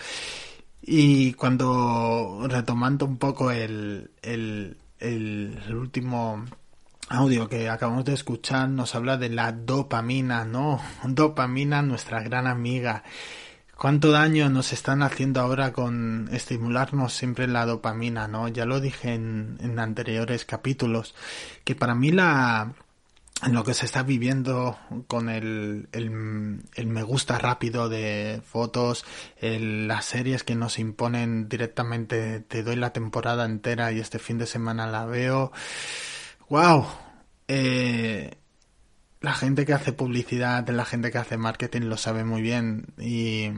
Y 0.82 1.32
cuando 1.34 2.46
retomando 2.48 3.04
un 3.04 3.18
poco 3.18 3.50
el, 3.50 4.10
el, 4.22 4.76
el, 4.98 5.60
el 5.66 5.74
último 5.74 6.44
audio 7.10 7.48
que 7.48 7.68
acabamos 7.68 8.04
de 8.04 8.14
escuchar 8.14 8.68
nos 8.68 8.94
habla 8.94 9.16
de 9.16 9.30
la 9.30 9.52
dopamina, 9.52 10.44
¿no? 10.44 10.80
Dopamina, 11.04 11.82
nuestra 11.82 12.22
gran 12.22 12.46
amiga. 12.46 13.02
¿Cuánto 13.76 14.10
daño 14.10 14.50
nos 14.50 14.72
están 14.72 15.02
haciendo 15.02 15.40
ahora 15.40 15.72
con 15.72 16.28
estimularnos 16.32 17.12
siempre 17.12 17.46
la 17.46 17.64
dopamina, 17.64 18.26
¿no? 18.26 18.48
Ya 18.48 18.66
lo 18.66 18.80
dije 18.80 19.14
en, 19.14 19.56
en 19.60 19.78
anteriores 19.78 20.44
capítulos, 20.44 21.14
que 21.64 21.76
para 21.76 21.94
mí 21.94 22.10
la, 22.10 22.72
lo 23.46 23.62
que 23.62 23.74
se 23.74 23.86
está 23.86 24.02
viviendo 24.02 24.78
con 25.06 25.28
el, 25.28 25.88
el, 25.92 26.60
el 26.74 26.86
me 26.86 27.02
gusta 27.02 27.38
rápido 27.38 27.88
de 27.88 28.42
fotos, 28.44 29.04
el, 29.36 29.86
las 29.86 30.06
series 30.06 30.42
que 30.42 30.56
nos 30.56 30.78
imponen 30.78 31.48
directamente, 31.48 32.40
te 32.40 32.62
doy 32.62 32.76
la 32.76 32.92
temporada 32.92 33.44
entera 33.44 33.92
y 33.92 34.00
este 34.00 34.18
fin 34.18 34.38
de 34.38 34.46
semana 34.46 34.86
la 34.88 35.06
veo. 35.06 35.52
Wow. 36.48 36.86
Eh, 37.46 38.38
la 39.20 39.34
gente 39.34 39.64
que 39.64 39.72
hace 39.72 39.92
publicidad, 39.92 40.68
la 40.68 40.84
gente 40.84 41.10
que 41.10 41.18
hace 41.18 41.36
marketing 41.36 41.82
lo 41.82 41.96
sabe 41.96 42.24
muy 42.24 42.42
bien 42.42 42.86
y 42.98 43.50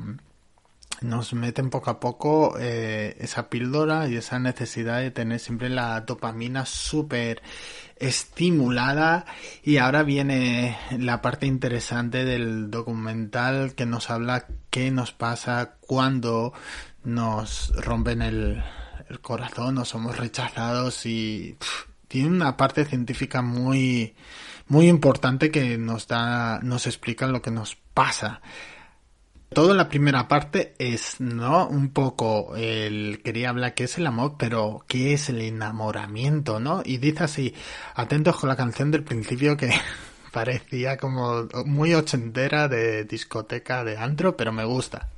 nos 1.02 1.32
meten 1.32 1.70
poco 1.70 1.90
a 1.90 2.00
poco 2.00 2.56
eh, 2.58 3.16
esa 3.20 3.48
píldora 3.48 4.08
y 4.08 4.16
esa 4.16 4.38
necesidad 4.38 5.00
de 5.00 5.10
tener 5.10 5.40
siempre 5.40 5.68
la 5.70 6.00
dopamina 6.02 6.66
súper 6.66 7.42
estimulada. 7.96 9.24
Y 9.62 9.78
ahora 9.78 10.02
viene 10.02 10.76
la 10.98 11.22
parte 11.22 11.46
interesante 11.46 12.24
del 12.24 12.70
documental 12.70 13.74
que 13.74 13.86
nos 13.86 14.10
habla 14.10 14.46
qué 14.70 14.90
nos 14.90 15.12
pasa 15.12 15.76
cuando 15.80 16.52
nos 17.04 17.72
rompen 17.76 18.22
el, 18.22 18.62
corazón 19.22 19.78
o 19.78 19.84
somos 19.84 20.16
rechazados. 20.16 21.04
Y 21.06 21.56
tiene 22.08 22.28
una 22.28 22.56
parte 22.56 22.84
científica 22.84 23.42
muy 23.42 24.14
muy 24.68 24.88
importante 24.88 25.50
que 25.50 25.78
nos 25.78 26.06
da 26.06 26.60
nos 26.62 26.86
explica 26.86 27.26
lo 27.26 27.42
que 27.42 27.50
nos 27.50 27.76
pasa 27.92 28.40
toda 29.52 29.74
la 29.74 29.88
primera 29.88 30.28
parte 30.28 30.74
es 30.78 31.20
no 31.20 31.66
un 31.66 31.92
poco 31.92 32.54
el 32.56 33.20
quería 33.24 33.50
hablar 33.50 33.74
qué 33.74 33.84
es 33.84 33.98
el 33.98 34.06
amor 34.06 34.36
pero 34.38 34.84
qué 34.88 35.14
es 35.14 35.28
el 35.28 35.40
enamoramiento 35.40 36.60
no 36.60 36.82
y 36.84 36.98
dice 36.98 37.24
así 37.24 37.54
atentos 37.94 38.36
con 38.36 38.48
la 38.48 38.56
canción 38.56 38.90
del 38.90 39.02
principio 39.02 39.56
que 39.56 39.72
parecía 40.32 40.96
como 40.96 41.48
muy 41.66 41.94
ochentera 41.94 42.68
de 42.68 43.04
discoteca 43.04 43.84
de 43.84 43.96
antro 43.96 44.36
pero 44.36 44.52
me 44.52 44.64
gusta. 44.64 45.10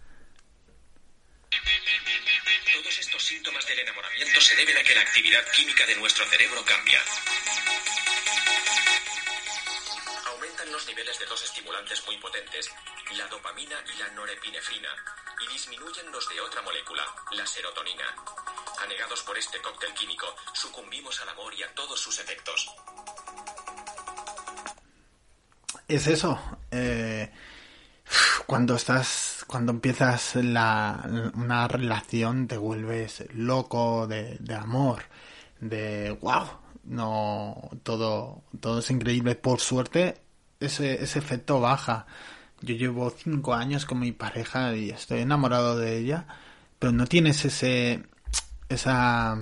Se 4.43 4.57
deben 4.57 4.77
a 4.77 4.83
que 4.83 4.95
la 4.95 5.03
actividad 5.03 5.45
química 5.55 5.87
de 5.87 5.97
nuestro 5.97 6.27
cerebro 6.27 6.65
cambia. 6.65 6.99
Niveles 10.93 11.19
de 11.19 11.25
dos 11.25 11.43
estimulantes 11.43 12.05
muy 12.07 12.19
potentes, 12.19 12.71
la 13.17 13.27
dopamina 13.29 13.77
y 13.95 13.99
la 13.99 14.09
norepinefrina, 14.11 14.91
y 15.43 15.53
disminuyen 15.53 16.13
los 16.13 16.29
de 16.29 16.39
otra 16.39 16.61
molécula, 16.61 17.03
la 17.33 17.47
serotonina. 17.47 18.05
Anegados 18.85 19.23
por 19.23 19.39
este 19.39 19.59
cóctel 19.63 19.95
químico, 19.95 20.27
sucumbimos 20.53 21.19
al 21.23 21.31
amor 21.31 21.55
y 21.55 21.63
a 21.63 21.75
todos 21.75 21.99
sus 21.99 22.19
efectos. 22.19 22.71
Es 25.89 26.07
eso. 26.07 26.39
Eh, 26.71 27.33
cuando 28.47 28.77
estás, 28.77 29.45
cuando 29.47 29.73
empiezas 29.73 30.35
la, 30.37 31.33
una 31.35 31.69
relación, 31.69 32.49
te 32.49 32.59
vuelves 32.59 33.25
loco 33.33 34.07
de, 34.07 34.37
de 34.41 34.55
amor, 34.55 35.05
de 35.59 36.11
wow, 36.21 36.51
no, 36.85 37.71
todo, 37.83 38.43
todo 38.61 38.81
es 38.81 38.91
increíble. 38.91 39.37
Por 39.37 39.59
suerte, 39.61 40.21
ese, 40.67 41.03
ese 41.03 41.19
efecto 41.19 41.61
baja. 41.61 42.07
Yo 42.61 42.75
llevo 42.75 43.11
cinco 43.11 43.55
años 43.55 43.87
con 43.87 43.99
mi 43.99 44.13
pareja 44.13 44.75
y 44.77 44.91
estoy 44.91 45.21
enamorado 45.21 45.77
de 45.77 45.99
ella, 45.99 46.27
pero 46.79 46.93
no 46.93 47.07
tienes 47.07 47.45
ese, 47.45 48.05
esa, 48.69 49.39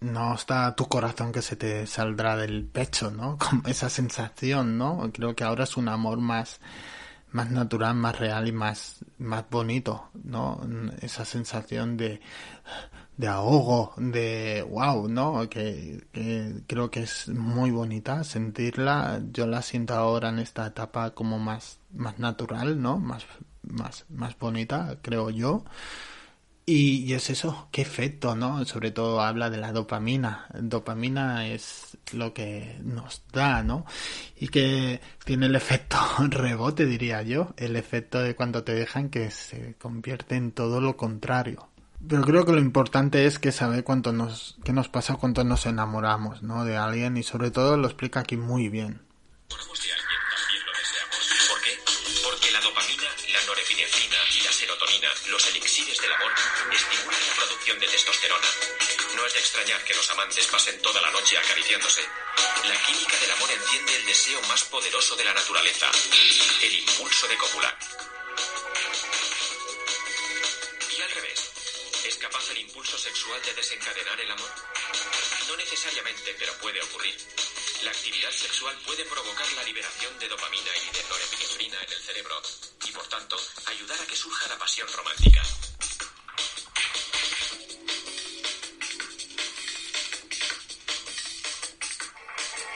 no 0.00 0.34
está 0.34 0.74
tu 0.74 0.86
corazón 0.88 1.32
que 1.32 1.42
se 1.42 1.56
te 1.56 1.86
saldrá 1.86 2.36
del 2.36 2.64
pecho, 2.64 3.10
¿no? 3.10 3.38
Como 3.50 3.62
esa 3.66 3.90
sensación, 3.90 4.78
¿no? 4.78 5.10
Creo 5.12 5.34
que 5.34 5.44
ahora 5.44 5.64
es 5.64 5.76
un 5.76 5.88
amor 5.88 6.18
más, 6.18 6.60
más 7.32 7.50
natural, 7.50 7.94
más 7.94 8.18
real 8.18 8.48
y 8.48 8.52
más, 8.52 9.04
más 9.18 9.44
bonito, 9.50 10.10
¿no? 10.24 10.60
Esa 11.00 11.24
sensación 11.24 11.96
de, 11.96 12.20
de 13.16 13.28
ahogo, 13.28 13.94
de 13.96 14.62
wow, 14.68 15.08
¿no? 15.08 15.48
Que, 15.48 16.04
creo 16.66 16.90
que 16.90 17.00
es 17.02 17.28
muy 17.28 17.70
bonita 17.70 18.24
sentirla. 18.24 19.20
Yo 19.32 19.46
la 19.46 19.62
siento 19.62 19.94
ahora 19.94 20.28
en 20.28 20.38
esta 20.38 20.66
etapa 20.66 21.10
como 21.12 21.38
más, 21.38 21.80
más 21.94 22.18
natural, 22.18 22.80
¿no? 22.80 22.98
Más, 22.98 23.26
más, 23.62 24.04
más 24.10 24.38
bonita, 24.38 24.98
creo 25.02 25.30
yo. 25.30 25.64
Y, 26.68 27.04
y, 27.04 27.14
es 27.14 27.30
eso, 27.30 27.68
qué 27.70 27.82
efecto, 27.82 28.34
¿no? 28.34 28.64
Sobre 28.64 28.90
todo 28.90 29.20
habla 29.20 29.50
de 29.50 29.58
la 29.58 29.72
dopamina. 29.72 30.48
Dopamina 30.60 31.46
es 31.46 31.96
lo 32.12 32.34
que 32.34 32.78
nos 32.82 33.22
da, 33.32 33.62
¿no? 33.62 33.86
Y 34.36 34.48
que 34.48 35.00
tiene 35.24 35.46
el 35.46 35.54
efecto 35.54 35.96
rebote, 36.28 36.84
diría 36.86 37.22
yo. 37.22 37.54
El 37.56 37.76
efecto 37.76 38.20
de 38.20 38.34
cuando 38.34 38.64
te 38.64 38.74
dejan 38.74 39.10
que 39.10 39.30
se 39.30 39.74
convierte 39.76 40.34
en 40.36 40.50
todo 40.52 40.80
lo 40.80 40.96
contrario. 40.96 41.68
Pero 42.08 42.22
creo 42.22 42.44
que 42.44 42.52
lo 42.52 42.60
importante 42.60 43.26
es 43.26 43.40
que 43.40 43.50
saber 43.50 43.82
cuánto 43.82 44.12
nos, 44.12 44.56
qué 44.64 44.72
nos 44.72 44.88
pasa 44.88 45.16
cuando 45.16 45.42
nos 45.42 45.66
enamoramos, 45.66 46.42
¿no? 46.42 46.64
De 46.64 46.76
alguien 46.76 47.16
y 47.16 47.24
sobre 47.24 47.50
todo 47.50 47.76
lo 47.76 47.88
explica 47.88 48.20
aquí 48.20 48.36
muy 48.36 48.68
bien. 48.68 49.02
¿Por 49.48 49.58
qué? 51.62 51.78
Porque 52.22 52.52
la 52.52 52.60
dopamina, 52.60 53.10
la 53.32 53.46
norepinefrina 53.46 54.16
y 54.38 54.44
la 54.44 54.52
serotonina, 54.52 55.08
los 55.30 55.46
elixires 55.48 55.98
del 56.00 56.12
amor, 56.12 56.30
estimulan 56.72 57.20
la 57.26 57.34
producción 57.34 57.78
de 57.80 57.86
testosterona. 57.88 58.48
No 59.16 59.26
es 59.26 59.32
de 59.34 59.40
extrañar 59.40 59.82
que 59.82 59.94
los 59.94 60.10
amantes 60.10 60.46
pasen 60.46 60.80
toda 60.82 61.00
la 61.00 61.10
noche 61.10 61.38
acariciándose. 61.38 62.02
La 62.68 62.76
química 62.86 63.18
del 63.18 63.32
amor 63.32 63.50
enciende 63.50 63.96
el 63.96 64.06
deseo 64.06 64.40
más 64.42 64.62
poderoso 64.64 65.16
de 65.16 65.24
la 65.24 65.34
naturaleza, 65.34 65.86
el 66.62 66.72
impulso 66.72 67.26
de 67.26 67.36
copular. 67.36 67.76
Impulso 72.86 72.98
sexual 72.98 73.42
de 73.42 73.54
desencadenar 73.54 74.20
el 74.20 74.30
amor? 74.30 74.50
No 75.48 75.56
necesariamente, 75.56 76.36
pero 76.38 76.52
puede 76.58 76.80
ocurrir. 76.82 77.16
La 77.82 77.90
actividad 77.90 78.30
sexual 78.30 78.78
puede 78.86 79.04
provocar 79.06 79.50
la 79.54 79.64
liberación 79.64 80.16
de 80.20 80.28
dopamina 80.28 80.70
y 80.76 80.96
de 80.96 81.02
norepinefrina 81.08 81.82
en 81.82 81.92
el 81.92 82.00
cerebro 82.00 82.40
y, 82.86 82.92
por 82.92 83.08
tanto, 83.08 83.36
ayudar 83.66 84.00
a 84.00 84.06
que 84.06 84.14
surja 84.14 84.46
la 84.48 84.58
pasión 84.58 84.86
romántica. 84.92 85.42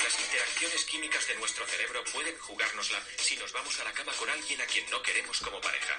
Las 0.03 0.21
interacciones 0.21 0.85
químicas 0.87 1.27
de 1.29 1.35
nuestro 1.37 1.67
cerebro 1.69 2.03
pueden 2.13 2.37
jugárnosla 2.39 3.01
si 3.17 3.37
nos 3.37 3.53
vamos 3.53 3.79
a 3.79 3.85
la 3.85 3.93
cama 3.93 4.13
con 4.15 4.29
alguien 4.29 4.61
a 4.61 4.67
quien 4.67 4.91
no 4.91 5.01
queremos 5.03 5.39
como 5.39 5.61
pareja. 5.61 5.99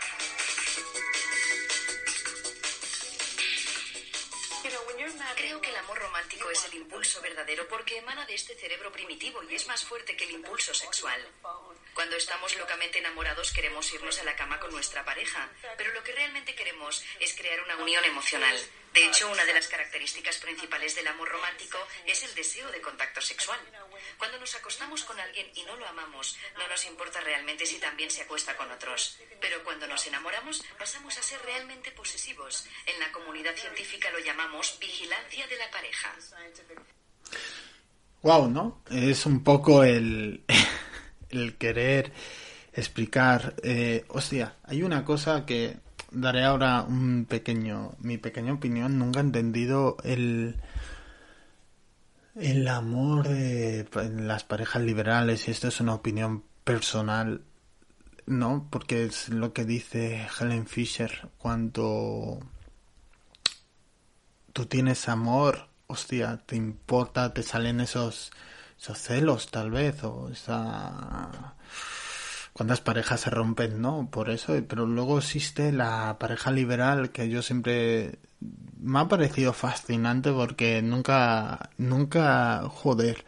Es 6.61 6.71
el 6.71 6.77
impulso 6.77 7.21
verdadero 7.21 7.67
porque 7.67 7.97
emana 7.97 8.25
de 8.25 8.35
este 8.35 8.55
cerebro 8.55 8.91
primitivo 8.91 9.41
y 9.43 9.55
es 9.55 9.67
más 9.67 9.83
fuerte 9.83 10.15
que 10.15 10.25
el 10.25 10.31
impulso 10.31 10.73
sexual. 10.73 11.19
Cuando 11.93 12.15
estamos 12.15 12.55
locamente 12.57 12.99
enamorados 12.99 13.51
queremos 13.51 13.91
irnos 13.93 14.19
a 14.19 14.23
la 14.23 14.35
cama 14.35 14.59
con 14.59 14.71
nuestra 14.71 15.03
pareja, 15.03 15.49
pero 15.77 15.91
lo 15.93 16.03
que 16.03 16.11
realmente 16.11 16.53
queremos 16.53 17.03
es 17.19 17.35
crear 17.35 17.61
una 17.61 17.77
unión 17.77 18.03
emocional. 18.05 18.55
De 18.93 19.05
hecho, 19.07 19.31
una 19.31 19.45
de 19.45 19.53
las 19.53 19.67
características 19.67 20.37
principales 20.37 20.95
del 20.95 21.07
amor 21.07 21.29
romántico 21.29 21.77
es 22.05 22.23
el 22.23 22.35
deseo 22.35 22.69
de 22.71 22.81
contacto 22.81 23.21
sexual. 23.21 23.59
Cuando 24.17 24.37
nos 24.37 24.53
acostamos 24.55 25.03
con 25.05 25.17
alguien 25.19 25.47
y 25.55 25.63
no 25.63 25.77
lo 25.77 25.87
amamos, 25.87 26.37
no 26.57 26.67
nos 26.67 26.85
importa 26.85 27.21
realmente 27.21 27.65
si 27.65 27.79
también 27.79 28.11
se 28.11 28.23
acuesta 28.23 28.55
con 28.57 28.69
otros. 28.69 29.17
Pero 29.39 29.63
cuando 29.63 29.87
nos 29.87 30.05
enamoramos, 30.07 30.63
pasamos 30.77 31.17
a 31.17 31.23
ser 31.23 31.41
realmente 31.43 31.91
posesivos. 31.91 32.65
En 32.85 32.99
la 32.99 33.11
comunidad 33.13 33.55
científica 33.55 34.11
lo 34.11 34.19
llamamos 34.19 34.77
vigilancia 34.79 35.47
de 35.47 35.57
la 35.57 35.71
pareja. 35.71 36.13
Wow, 38.23 38.49
¿no? 38.49 38.83
Es 38.91 39.25
un 39.25 39.43
poco 39.43 39.83
el, 39.83 40.43
el 41.29 41.57
querer 41.57 42.11
explicar. 42.73 43.55
Eh, 43.63 44.03
hostia, 44.09 44.57
hay 44.65 44.83
una 44.83 45.05
cosa 45.05 45.45
que 45.45 45.77
daré 46.11 46.43
ahora 46.43 46.83
un 46.83 47.25
pequeño, 47.27 47.95
mi 47.99 48.17
pequeña 48.17 48.53
opinión. 48.53 48.99
Nunca 48.99 49.19
he 49.19 49.23
entendido 49.23 49.97
el, 50.03 50.57
el 52.35 52.67
amor 52.67 53.27
de 53.27 53.87
las 54.17 54.43
parejas 54.43 54.81
liberales. 54.81 55.47
Y 55.47 55.51
esto 55.51 55.69
es 55.69 55.79
una 55.79 55.95
opinión 55.95 56.43
personal, 56.63 57.41
¿no? 58.25 58.67
Porque 58.69 59.05
es 59.05 59.29
lo 59.29 59.53
que 59.53 59.65
dice 59.65 60.27
Helen 60.39 60.67
Fisher 60.67 61.29
cuando 61.37 62.39
tú 64.53 64.65
tienes 64.65 65.07
amor, 65.09 65.69
hostia, 65.87 66.43
te 66.45 66.55
importa, 66.55 67.33
te 67.33 67.43
salen 67.43 67.79
esos, 67.79 68.31
esos 68.79 68.97
celos 68.97 69.49
tal 69.49 69.71
vez, 69.71 70.03
o 70.03 70.29
esa 70.29 71.55
cuántas 72.61 72.81
parejas 72.81 73.21
se 73.21 73.31
rompen, 73.31 73.81
¿no? 73.81 74.07
Por 74.11 74.29
eso, 74.29 74.53
pero 74.67 74.85
luego 74.85 75.17
existe 75.17 75.71
la 75.71 76.17
pareja 76.19 76.51
liberal 76.51 77.09
que 77.09 77.27
yo 77.27 77.41
siempre 77.41 78.19
me 78.79 78.99
ha 78.99 79.07
parecido 79.07 79.51
fascinante 79.51 80.31
porque 80.31 80.83
nunca, 80.83 81.71
nunca, 81.79 82.61
joder, 82.69 83.25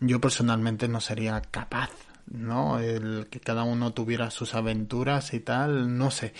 yo 0.00 0.20
personalmente 0.20 0.88
no 0.88 1.00
sería 1.00 1.40
capaz, 1.40 1.90
¿no? 2.26 2.80
El 2.80 3.28
que 3.30 3.38
cada 3.38 3.62
uno 3.62 3.92
tuviera 3.92 4.32
sus 4.32 4.56
aventuras 4.56 5.34
y 5.34 5.38
tal, 5.38 5.96
no 5.96 6.10
sé. 6.10 6.34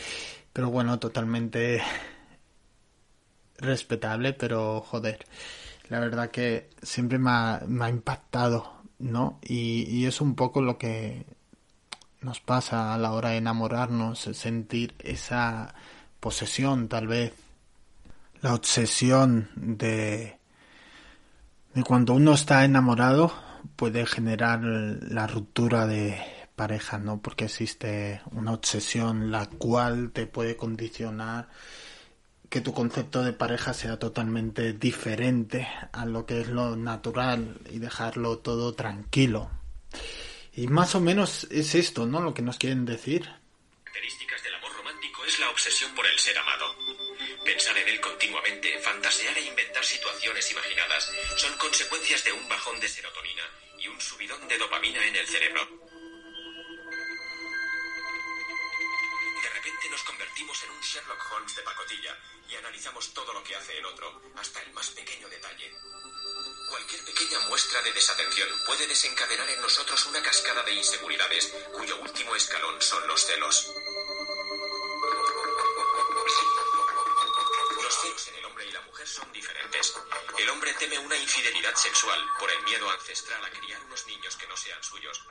Pero 0.52 0.70
bueno, 0.70 0.98
totalmente 0.98 1.82
respetable, 3.58 4.32
pero 4.32 4.80
joder, 4.80 5.24
la 5.88 6.00
verdad 6.00 6.32
que 6.32 6.68
siempre 6.82 7.20
me 7.20 7.30
ha, 7.30 7.88
impactado, 7.88 8.82
¿no? 8.98 9.38
Y 9.40 10.04
es 10.04 10.20
un 10.20 10.34
poco 10.34 10.62
lo 10.62 10.78
que 10.78 11.26
nos 12.24 12.40
pasa 12.40 12.94
a 12.94 12.98
la 12.98 13.12
hora 13.12 13.30
de 13.30 13.36
enamorarnos, 13.36 14.18
sentir 14.18 14.94
esa 14.98 15.74
posesión 16.20 16.88
tal 16.88 17.06
vez, 17.06 17.34
la 18.40 18.54
obsesión 18.54 19.50
de, 19.56 20.38
de 21.74 21.82
cuando 21.84 22.14
uno 22.14 22.32
está 22.32 22.64
enamorado 22.64 23.32
puede 23.76 24.06
generar 24.06 24.62
la 24.62 25.26
ruptura 25.26 25.86
de 25.86 26.18
pareja, 26.56 26.98
¿no? 26.98 27.20
Porque 27.20 27.44
existe 27.44 28.22
una 28.32 28.52
obsesión 28.52 29.30
la 29.30 29.46
cual 29.46 30.10
te 30.12 30.26
puede 30.26 30.56
condicionar 30.56 31.48
que 32.48 32.60
tu 32.60 32.72
concepto 32.72 33.22
de 33.22 33.32
pareja 33.32 33.74
sea 33.74 33.98
totalmente 33.98 34.72
diferente 34.72 35.66
a 35.92 36.06
lo 36.06 36.24
que 36.24 36.40
es 36.40 36.48
lo 36.48 36.76
natural 36.76 37.58
y 37.70 37.80
dejarlo 37.80 38.38
todo 38.38 38.74
tranquilo. 38.74 39.50
Y 40.56 40.68
más 40.68 40.94
o 40.94 41.00
menos 41.00 41.48
es 41.50 41.74
esto, 41.74 42.06
¿no? 42.06 42.20
Lo 42.20 42.32
que 42.32 42.42
nos 42.42 42.58
quieren 42.58 42.84
decir. 42.84 43.28
Características 43.82 44.42
del 44.44 44.54
amor 44.54 44.72
romántico 44.76 45.24
es 45.24 45.38
la 45.40 45.50
obsesión 45.50 45.92
por 45.94 46.06
el 46.06 46.18
ser 46.18 46.38
amado. 46.38 46.76
Pensar 47.44 47.76
en 47.76 47.88
él 47.88 48.00
continuamente, 48.00 48.78
fantasear 48.78 49.36
e 49.36 49.46
inventar 49.46 49.84
situaciones 49.84 50.50
imaginadas 50.52 51.10
son 51.36 51.56
consecuencias 51.58 52.22
de 52.24 52.32
un 52.32 52.48
bajón 52.48 52.78
de 52.78 52.88
serotonina 52.88 53.42
y 53.78 53.88
un 53.88 54.00
subidón 54.00 54.46
de 54.46 54.58
dopamina 54.58 55.04
en 55.04 55.16
el 55.16 55.26
cerebro. 55.26 55.66
De 59.42 59.50
repente 59.50 59.90
nos 59.90 60.02
convertimos 60.04 60.62
en 60.62 60.70
un 60.70 60.80
Sherlock 60.80 61.32
Holmes 61.32 61.56
de 61.56 61.62
pacotilla 61.62 62.16
y 62.48 62.54
analizamos 62.54 63.12
todo 63.12 63.32
lo 63.32 63.42
que 63.42 63.56
hace 63.56 63.76
el 63.76 63.84
otro, 63.86 64.22
hasta 64.36 64.62
el 64.62 64.72
más 64.72 64.88
pequeño 64.90 65.28
detalle. 65.28 65.72
Cualquier 66.68 67.04
pequeña 67.04 67.38
muestra 67.48 67.82
de 67.82 67.92
desatención 67.92 68.48
puede 68.66 68.86
desencadenar 68.86 69.48
en 69.50 69.60
nosotros 69.60 70.06
una 70.06 70.22
cascada 70.22 70.62
de 70.62 70.72
inseguridades 70.72 71.52
cuyo 71.72 71.96
último 71.98 72.34
escalón 72.36 72.80
son 72.80 73.06
los 73.06 73.24
celos. 73.24 73.70
Los 77.82 77.94
celos 78.00 78.28
en 78.28 78.34
el 78.36 78.44
hombre 78.44 78.66
y 78.66 78.72
la 78.72 78.80
mujer 78.82 79.06
son 79.06 79.34
teme 80.78 80.98
una 80.98 81.16
infidelidad 81.16 81.74
sexual 81.76 82.20
por 82.38 82.50
el 82.50 82.62
miedo 82.64 82.90
ancestral 82.90 83.42
a 83.42 83.50
criar 83.50 83.82
unos 83.84 84.06
niños 84.06 84.36
que 84.36 84.46
no 84.46 84.56
sean 84.56 84.82
suyos, 84.82 85.22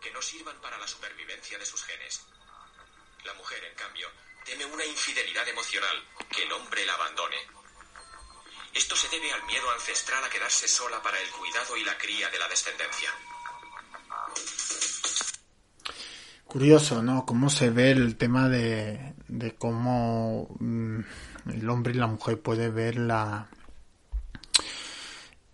que 0.00 0.10
no 0.10 0.22
sirvan 0.22 0.58
para 0.60 0.78
la 0.78 0.86
supervivencia 0.86 1.58
de 1.58 1.66
sus 1.66 1.82
genes. 1.84 2.22
La 3.24 3.34
mujer, 3.34 3.62
en 3.64 3.74
cambio, 3.74 4.10
teme 4.44 4.64
una 4.64 4.84
infidelidad 4.86 5.46
emocional, 5.48 6.08
que 6.30 6.44
el 6.44 6.52
hombre 6.52 6.86
la 6.86 6.94
abandone. 6.94 7.46
Esto 8.74 8.96
se 8.96 9.08
debe 9.08 9.32
al 9.32 9.44
miedo 9.44 9.70
ancestral 9.70 10.24
a 10.24 10.30
quedarse 10.30 10.66
sola 10.66 11.02
para 11.02 11.20
el 11.20 11.28
cuidado 11.30 11.76
y 11.76 11.84
la 11.84 11.96
cría 11.98 12.30
de 12.30 12.38
la 12.38 12.48
descendencia. 12.48 13.10
Curioso, 16.46 17.02
¿no? 17.02 17.24
Cómo 17.24 17.48
se 17.48 17.70
ve 17.70 17.90
el 17.90 18.16
tema 18.16 18.48
de, 18.48 19.14
de 19.28 19.54
cómo 19.54 20.54
mm, 20.58 21.00
el 21.50 21.70
hombre 21.70 21.94
y 21.94 21.96
la 21.96 22.06
mujer 22.06 22.40
puede 22.40 22.68
ver 22.70 22.96
la 22.96 23.48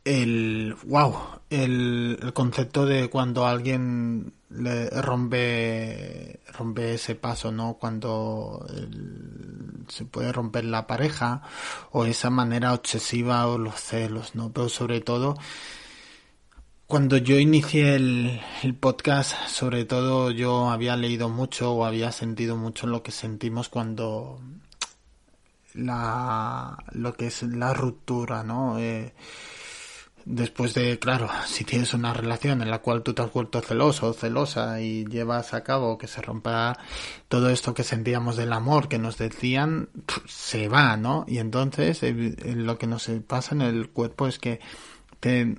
el 0.08 0.74
wow 0.86 1.14
el, 1.50 2.18
el 2.22 2.32
concepto 2.32 2.86
de 2.86 3.10
cuando 3.10 3.46
alguien 3.46 4.32
le 4.50 4.88
rompe 4.90 6.40
rompe 6.52 6.94
ese 6.94 7.14
paso 7.14 7.52
no 7.52 7.74
cuando 7.74 8.66
se 9.88 10.04
puede 10.06 10.32
romper 10.32 10.64
la 10.64 10.86
pareja 10.86 11.42
o 11.92 12.06
esa 12.06 12.30
manera 12.30 12.72
obsesiva 12.72 13.46
o 13.46 13.58
los 13.58 13.74
celos 13.74 14.34
no 14.34 14.50
pero 14.50 14.70
sobre 14.70 15.00
todo 15.02 15.36
cuando 16.86 17.18
yo 17.18 17.38
inicié 17.38 17.96
el, 17.96 18.40
el 18.62 18.74
podcast, 18.74 19.34
sobre 19.46 19.84
todo 19.84 20.30
yo 20.30 20.70
había 20.70 20.96
leído 20.96 21.28
mucho 21.28 21.72
o 21.74 21.84
había 21.84 22.12
sentido 22.12 22.56
mucho 22.56 22.86
lo 22.86 23.02
que 23.02 23.12
sentimos 23.12 23.68
cuando 23.68 24.40
la 25.74 26.78
lo 26.92 27.12
que 27.12 27.26
es 27.26 27.42
la 27.42 27.74
ruptura, 27.74 28.42
¿no? 28.42 28.78
Eh, 28.78 29.12
después 30.28 30.74
de, 30.74 30.98
claro, 30.98 31.28
si 31.46 31.64
tienes 31.64 31.94
una 31.94 32.12
relación 32.12 32.60
en 32.60 32.70
la 32.70 32.80
cual 32.80 33.02
tú 33.02 33.14
te 33.14 33.22
has 33.22 33.32
vuelto 33.32 33.62
celoso 33.62 34.08
o 34.08 34.12
celosa 34.12 34.80
y 34.80 35.06
llevas 35.06 35.54
a 35.54 35.64
cabo 35.64 35.96
que 35.96 36.06
se 36.06 36.20
rompa 36.20 36.78
todo 37.28 37.48
esto 37.48 37.72
que 37.72 37.82
sentíamos 37.82 38.36
del 38.36 38.52
amor 38.52 38.88
que 38.88 38.98
nos 38.98 39.16
decían, 39.16 39.88
se 40.26 40.68
va, 40.68 40.98
¿no? 40.98 41.24
Y 41.26 41.38
entonces 41.38 42.02
eh, 42.02 42.14
eh, 42.14 42.54
lo 42.54 42.76
que 42.76 42.86
nos 42.86 43.10
pasa 43.26 43.54
en 43.54 43.62
el 43.62 43.88
cuerpo 43.88 44.28
es 44.28 44.38
que 44.38 44.60
te, 45.18 45.56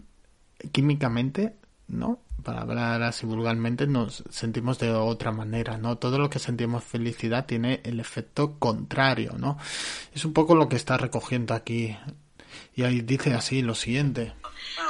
químicamente, 0.71 1.55
¿no? 1.87 2.19
Para 2.43 2.61
hablar 2.61 3.01
así 3.01 3.25
vulgarmente, 3.25 3.87
nos 3.87 4.23
sentimos 4.29 4.77
de 4.77 4.91
otra 4.91 5.31
manera, 5.31 5.77
¿no? 5.77 5.97
Todo 5.97 6.19
lo 6.19 6.29
que 6.29 6.37
sentimos 6.37 6.83
felicidad 6.83 7.47
tiene 7.47 7.81
el 7.83 7.99
efecto 7.99 8.59
contrario, 8.59 9.33
¿no? 9.37 9.57
Es 10.13 10.25
un 10.25 10.33
poco 10.33 10.53
lo 10.53 10.69
que 10.69 10.75
está 10.75 10.95
recogiendo 10.95 11.55
aquí. 11.55 11.97
Y 12.75 12.83
ahí 12.83 13.01
dice 13.01 13.33
así 13.33 13.61
lo 13.61 13.75
siguiente. 13.75 14.33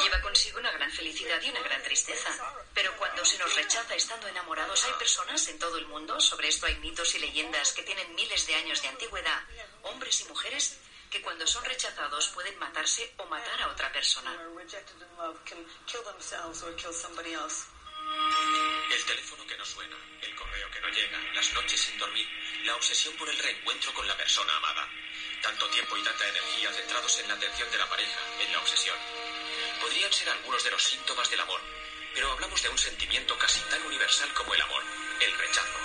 Lleva 0.03 0.21
consigo 0.21 0.59
una 0.59 0.71
gran 0.71 0.91
felicidad 0.91 1.41
y 1.41 1.49
una 1.49 1.61
gran 1.61 1.81
tristeza. 1.83 2.29
Pero 2.73 2.95
cuando 2.97 3.25
se 3.25 3.37
nos 3.37 3.55
rechaza 3.55 3.95
estando 3.95 4.27
enamorados, 4.27 4.85
hay 4.85 4.93
personas 4.93 5.47
en 5.47 5.59
todo 5.59 5.77
el 5.77 5.87
mundo, 5.87 6.19
sobre 6.19 6.47
esto 6.47 6.65
hay 6.65 6.75
mitos 6.79 7.13
y 7.15 7.19
leyendas 7.19 7.73
que 7.73 7.83
tienen 7.83 8.13
miles 8.15 8.47
de 8.47 8.55
años 8.55 8.81
de 8.81 8.87
antigüedad, 8.87 9.41
hombres 9.83 10.21
y 10.21 10.25
mujeres, 10.25 10.77
que 11.09 11.21
cuando 11.21 11.45
son 11.47 11.65
rechazados 11.65 12.29
pueden 12.29 12.57
matarse 12.59 13.11
o 13.17 13.25
matar 13.25 13.61
a 13.61 13.67
otra 13.69 13.91
persona. 13.91 14.31
El 18.91 19.05
teléfono 19.05 19.45
que 19.45 19.57
no 19.57 19.65
suena, 19.65 19.95
el 20.21 20.35
correo 20.35 20.71
que 20.71 20.81
no 20.81 20.89
llega, 20.89 21.19
las 21.33 21.53
noches 21.53 21.81
sin 21.81 21.97
dormir, 21.97 22.27
la 22.63 22.75
obsesión 22.75 23.15
por 23.15 23.29
el 23.29 23.37
reencuentro 23.37 23.93
con 23.93 24.07
la 24.07 24.15
persona 24.17 24.55
amada. 24.57 24.87
Tanto 25.41 25.69
tiempo 25.69 25.97
y 25.97 26.03
tanta 26.03 26.27
energía 26.27 26.71
centrados 26.73 27.19
en 27.19 27.27
la 27.27 27.33
atención 27.33 27.71
de 27.71 27.77
la 27.77 27.89
pareja, 27.89 28.19
en 28.41 28.51
la 28.51 28.59
obsesión. 28.59 28.97
Podrían 29.81 30.11
ser 30.11 30.29
algunos 30.29 30.63
de 30.63 30.71
los 30.71 30.83
síntomas 30.83 31.29
del 31.29 31.39
amor, 31.39 31.61
pero 32.13 32.31
hablamos 32.31 32.61
de 32.61 32.69
un 32.69 32.77
sentimiento 32.77 33.37
casi 33.37 33.59
tan 33.61 33.81
universal 33.83 34.33
como 34.33 34.53
el 34.53 34.61
amor, 34.61 34.83
el 35.21 35.37
rechazo. 35.37 35.79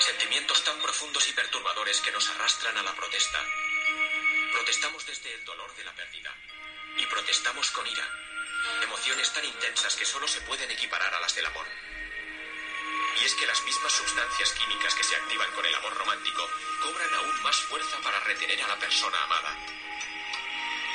Sentimientos 0.00 0.64
tan 0.64 0.78
profundos 0.80 1.28
y 1.28 1.32
perturbadores 1.32 2.00
que 2.00 2.12
nos 2.12 2.28
arrastran 2.30 2.76
a 2.76 2.82
la 2.82 2.94
protesta. 2.94 3.44
Protestamos 4.52 5.06
desde 5.06 5.34
el 5.34 5.44
dolor 5.44 5.74
de 5.76 5.84
la 5.84 5.94
pérdida 5.94 6.34
y 6.98 7.06
protestamos 7.06 7.70
con 7.70 7.86
ira. 7.86 8.08
Emociones 8.82 9.32
tan 9.32 9.44
intensas 9.44 9.94
que 9.94 10.04
solo 10.04 10.26
se 10.26 10.40
pueden 10.42 10.70
equiparar 10.70 11.14
a 11.14 11.20
las 11.20 11.34
del 11.34 11.46
amor. 11.46 11.66
Y 13.20 13.24
es 13.24 13.34
que 13.34 13.46
las 13.46 13.62
mismas 13.64 13.92
sustancias 13.92 14.52
químicas 14.52 14.94
que 14.94 15.04
se 15.04 15.16
activan 15.16 15.50
con 15.52 15.64
el 15.64 15.74
amor 15.74 15.94
romántico 15.94 16.48
cobran 16.82 17.14
aún 17.14 17.42
más 17.42 17.56
fuerza 17.56 17.98
para 18.02 18.20
retener 18.20 18.62
a 18.62 18.68
la 18.68 18.78
persona 18.78 19.22
amada. 19.24 19.56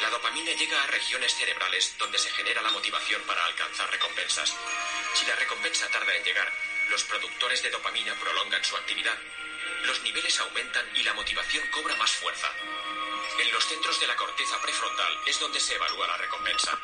La 0.02 0.10
dopamina 0.10 0.52
llega 0.54 0.82
a 0.82 0.88
regiones 0.88 1.36
cerebrales 1.36 1.96
donde 2.00 2.18
se 2.18 2.32
genera 2.32 2.62
la 2.62 2.72
motivación 2.72 3.22
para 3.24 3.46
alcanzar 3.46 3.90
recompensas. 3.92 4.56
Si 5.14 5.26
la 5.26 5.36
recompensa 5.36 5.88
tarda 5.90 6.16
en 6.16 6.24
llegar, 6.24 6.52
los 6.90 7.04
productores 7.04 7.62
de 7.62 7.70
dopamina 7.70 8.16
prolongan 8.16 8.64
su 8.64 8.76
actividad. 8.76 9.18
Los 9.84 10.02
niveles 10.02 10.40
aumentan 10.40 10.86
y 10.96 11.04
la 11.04 11.14
motivación 11.14 11.68
cobra 11.68 11.96
más 11.96 12.12
fuerza. 12.12 12.50
En 13.40 13.52
los 13.52 13.66
centros 13.66 14.00
de 14.00 14.08
la 14.08 14.16
corteza 14.16 14.60
prefrontal 14.62 15.20
es 15.26 15.40
donde 15.40 15.60
se 15.60 15.76
evalúa 15.76 16.08
la 16.08 16.18
recompensa. 16.18 16.80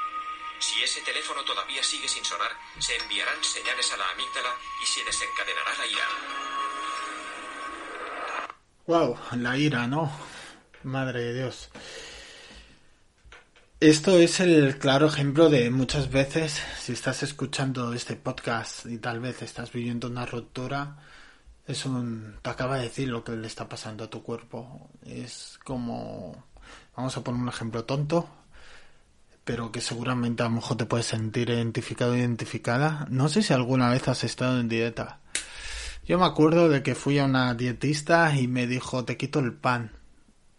Si 0.59 0.83
ese 0.83 1.01
teléfono 1.01 1.43
todavía 1.43 1.83
sigue 1.83 2.07
sin 2.07 2.25
sonar, 2.25 2.51
se 2.79 2.95
enviarán 2.97 3.43
señales 3.43 3.91
a 3.93 3.97
la 3.97 4.09
amígdala 4.11 4.55
y 4.81 4.85
se 4.85 5.03
desencadenará 5.03 5.71
la 5.77 5.87
ira. 5.87 6.07
Wow, 8.87 9.17
la 9.37 9.57
ira, 9.57 9.87
¿no? 9.87 10.11
Madre 10.83 11.21
de 11.21 11.33
Dios. 11.33 11.69
Esto 13.79 14.17
es 14.17 14.39
el 14.39 14.79
claro 14.79 15.05
ejemplo 15.05 15.49
de 15.49 15.69
muchas 15.69 16.09
veces, 16.09 16.63
si 16.79 16.93
estás 16.93 17.21
escuchando 17.21 17.93
este 17.93 18.15
podcast 18.15 18.87
y 18.87 18.97
tal 18.97 19.19
vez 19.19 19.43
estás 19.43 19.71
viviendo 19.71 20.07
una 20.07 20.25
ruptura, 20.25 20.97
es 21.67 21.85
un... 21.85 22.39
te 22.41 22.49
acaba 22.49 22.77
de 22.77 22.83
decir 22.83 23.09
lo 23.09 23.23
que 23.23 23.33
le 23.33 23.45
está 23.45 23.69
pasando 23.69 24.05
a 24.05 24.09
tu 24.09 24.23
cuerpo. 24.23 24.89
Es 25.05 25.59
como... 25.63 26.47
Vamos 26.95 27.15
a 27.17 27.23
poner 27.23 27.39
un 27.39 27.49
ejemplo 27.49 27.85
tonto, 27.85 28.27
pero 29.47 29.71
que 29.71 29.79
seguramente 29.79 30.43
a 30.43 30.47
lo 30.47 30.55
mejor 30.55 30.75
te 30.75 30.85
puedes 30.85 31.05
sentir 31.05 31.49
identificado 31.49 32.11
o 32.11 32.17
identificada. 32.17 33.07
No 33.09 33.29
sé 33.29 33.41
si 33.41 33.53
alguna 33.53 33.89
vez 33.89 34.05
has 34.09 34.25
estado 34.25 34.59
en 34.59 34.67
dieta. 34.67 35.21
Yo 36.05 36.19
me 36.19 36.25
acuerdo 36.25 36.67
de 36.67 36.83
que 36.83 36.95
fui 36.95 37.17
a 37.17 37.23
una 37.23 37.53
dietista 37.53 38.35
y 38.35 38.49
me 38.49 38.67
dijo, 38.67 39.05
te 39.05 39.15
quito 39.15 39.39
el 39.39 39.53
pan. 39.53 39.93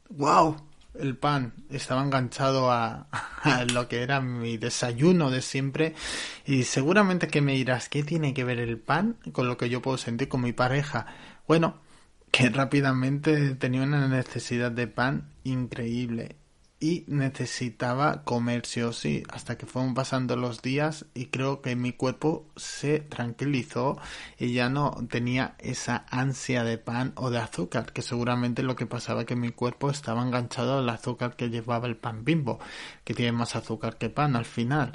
¡Wow! 0.08 0.56
El 0.98 1.18
pan 1.18 1.52
estaba 1.68 2.02
enganchado 2.02 2.72
a, 2.72 3.08
a 3.42 3.64
lo 3.66 3.88
que 3.88 4.02
era 4.02 4.22
mi 4.22 4.56
desayuno 4.56 5.30
de 5.30 5.42
siempre 5.42 5.94
y 6.46 6.62
seguramente 6.62 7.28
que 7.28 7.42
me 7.42 7.52
dirás, 7.52 7.90
¿qué 7.90 8.02
tiene 8.02 8.32
que 8.32 8.44
ver 8.44 8.58
el 8.58 8.78
pan 8.78 9.18
con 9.32 9.48
lo 9.48 9.58
que 9.58 9.68
yo 9.68 9.82
puedo 9.82 9.98
sentir 9.98 10.28
con 10.28 10.40
mi 10.40 10.54
pareja? 10.54 11.04
Bueno, 11.46 11.76
que 12.30 12.48
rápidamente 12.48 13.54
tenía 13.54 13.82
una 13.82 14.08
necesidad 14.08 14.72
de 14.72 14.86
pan 14.86 15.28
increíble 15.44 16.36
y 16.80 17.04
necesitaba 17.08 18.22
comer 18.22 18.64
sí 18.64 18.82
o 18.82 18.92
sí 18.92 19.24
hasta 19.30 19.58
que 19.58 19.66
fueron 19.66 19.94
pasando 19.94 20.36
los 20.36 20.62
días 20.62 21.06
y 21.12 21.26
creo 21.26 21.60
que 21.60 21.74
mi 21.74 21.92
cuerpo 21.92 22.46
se 22.54 23.00
tranquilizó 23.00 23.98
y 24.38 24.52
ya 24.52 24.68
no 24.68 24.94
tenía 25.10 25.56
esa 25.58 26.06
ansia 26.08 26.62
de 26.62 26.78
pan 26.78 27.12
o 27.16 27.30
de 27.30 27.38
azúcar 27.38 27.92
que 27.92 28.02
seguramente 28.02 28.62
lo 28.62 28.76
que 28.76 28.86
pasaba 28.86 29.24
que 29.24 29.34
mi 29.34 29.50
cuerpo 29.50 29.90
estaba 29.90 30.22
enganchado 30.22 30.78
al 30.78 30.88
azúcar 30.88 31.34
que 31.34 31.50
llevaba 31.50 31.88
el 31.88 31.96
pan 31.96 32.24
bimbo 32.24 32.60
que 33.02 33.14
tiene 33.14 33.32
más 33.32 33.56
azúcar 33.56 33.98
que 33.98 34.08
pan 34.08 34.36
al 34.36 34.44
final 34.44 34.92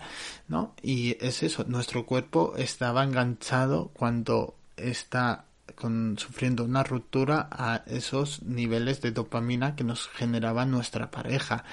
no 0.47 0.75
y 0.81 1.17
es 1.19 1.43
eso 1.43 1.65
nuestro 1.67 2.05
cuerpo 2.05 2.53
estaba 2.55 3.03
enganchado 3.03 3.89
cuando 3.93 4.55
está 4.77 5.45
con, 5.75 6.17
sufriendo 6.17 6.63
una 6.63 6.83
ruptura 6.83 7.47
a 7.51 7.83
esos 7.87 8.43
niveles 8.43 9.01
de 9.01 9.11
dopamina 9.11 9.75
que 9.75 9.83
nos 9.83 10.07
generaba 10.09 10.65
nuestra 10.65 11.09
pareja. 11.09 11.63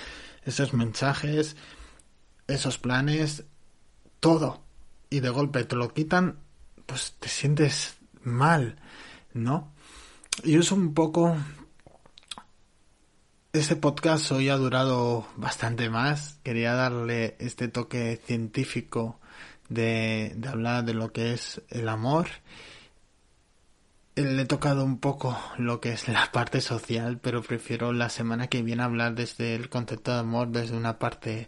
Esos 0.45 0.73
mensajes, 0.73 1.57
esos 2.47 2.79
planes, 2.79 3.45
todo. 4.21 4.63
Y 5.11 5.21
de 5.21 5.31
golpe 5.31 5.65
te 5.65 5.77
lo 5.77 5.93
quitan, 5.93 6.39
pues 6.87 7.17
te 7.19 7.29
sientes 7.29 7.99
mal, 8.23 8.77
¿no? 9.33 9.73
Y 10.45 10.57
es 10.57 10.73
un 10.73 10.95
poco... 10.95 11.37
Este 13.53 13.75
podcast 13.75 14.31
hoy 14.31 14.49
ha 14.49 14.57
durado 14.57 15.27
bastante 15.37 15.91
más. 15.91 16.39
Quería 16.45 16.75
darle 16.75 17.35
este 17.41 17.67
toque 17.67 18.21
científico 18.25 19.19
de, 19.69 20.35
de 20.37 20.49
hablar 20.49 20.85
de 20.85 20.95
lo 20.95 21.13
que 21.13 21.33
es 21.33 21.61
el 21.69 21.89
amor 21.89 22.29
le 24.17 24.43
he 24.43 24.47
tocado 24.47 24.85
un 24.85 24.99
poco 24.99 25.39
lo 25.59 25.81
que 25.81 25.93
es 25.93 26.09
la 26.09 26.31
parte 26.33 26.61
social, 26.61 27.19
pero 27.19 27.43
prefiero 27.43 27.93
la 27.93 28.09
semana 28.09 28.49
que 28.49 28.63
viene 28.63 28.83
hablar 28.83 29.15
desde 29.15 29.55
el 29.55 29.69
concepto 29.69 30.13
de 30.13 30.21
amor, 30.21 30.49
desde 30.49 30.77
una 30.77 30.99
parte 30.99 31.47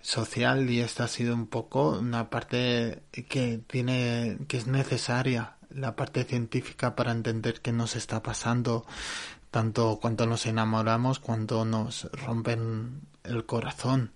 social 0.00 0.68
y 0.68 0.80
esta 0.80 1.04
ha 1.04 1.08
sido 1.08 1.34
un 1.34 1.46
poco 1.46 1.90
una 1.98 2.28
parte 2.28 3.02
que 3.12 3.60
tiene 3.66 4.38
que 4.48 4.56
es 4.56 4.66
necesaria 4.66 5.56
la 5.70 5.94
parte 5.94 6.24
científica 6.24 6.96
para 6.96 7.12
entender 7.12 7.60
qué 7.62 7.72
nos 7.72 7.94
está 7.96 8.22
pasando 8.22 8.84
tanto 9.50 9.98
cuando 10.00 10.26
nos 10.26 10.46
enamoramos, 10.46 11.20
cuando 11.20 11.64
nos 11.64 12.10
rompen 12.12 13.02
el 13.22 13.46
corazón. 13.46 14.12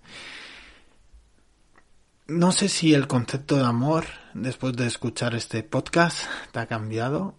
No 2.26 2.50
sé 2.50 2.68
si 2.68 2.92
el 2.92 3.06
concepto 3.06 3.56
de 3.56 3.64
amor, 3.64 4.06
después 4.34 4.74
de 4.74 4.86
escuchar 4.86 5.34
este 5.34 5.62
podcast, 5.62 6.26
te 6.50 6.58
ha 6.58 6.66
cambiado 6.66 7.36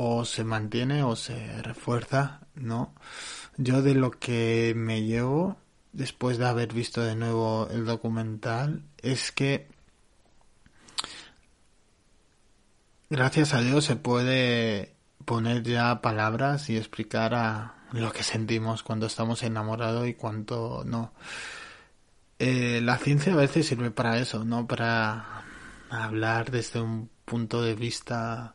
o 0.00 0.24
se 0.24 0.44
mantiene 0.44 1.02
o 1.02 1.16
se 1.16 1.60
refuerza, 1.60 2.38
¿no? 2.54 2.94
Yo 3.56 3.82
de 3.82 3.96
lo 3.96 4.12
que 4.12 4.72
me 4.76 5.02
llevo 5.02 5.56
después 5.92 6.38
de 6.38 6.46
haber 6.46 6.72
visto 6.72 7.02
de 7.02 7.16
nuevo 7.16 7.66
el 7.68 7.84
documental 7.84 8.84
es 9.02 9.32
que 9.32 9.66
gracias 13.10 13.54
a 13.54 13.60
Dios 13.60 13.86
se 13.86 13.96
puede 13.96 14.94
poner 15.24 15.64
ya 15.64 16.00
palabras 16.00 16.70
y 16.70 16.76
explicar 16.76 17.34
a 17.34 17.74
lo 17.90 18.12
que 18.12 18.22
sentimos 18.22 18.84
cuando 18.84 19.06
estamos 19.06 19.42
enamorados 19.42 20.06
y 20.06 20.14
cuando 20.14 20.84
no. 20.86 21.12
Eh, 22.38 22.80
la 22.84 22.98
ciencia 22.98 23.32
a 23.32 23.36
veces 23.36 23.66
sirve 23.66 23.90
para 23.90 24.18
eso, 24.18 24.44
no 24.44 24.68
para 24.68 25.42
hablar 25.90 26.52
desde 26.52 26.80
un 26.80 27.10
punto 27.24 27.62
de 27.62 27.74
vista 27.74 28.54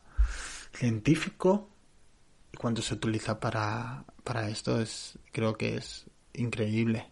científico 0.74 1.68
y 2.52 2.56
cuando 2.56 2.82
se 2.82 2.94
utiliza 2.94 3.40
para, 3.40 4.04
para 4.22 4.48
esto 4.48 4.80
es 4.80 5.18
creo 5.32 5.56
que 5.56 5.76
es 5.76 6.06
increíble. 6.34 7.10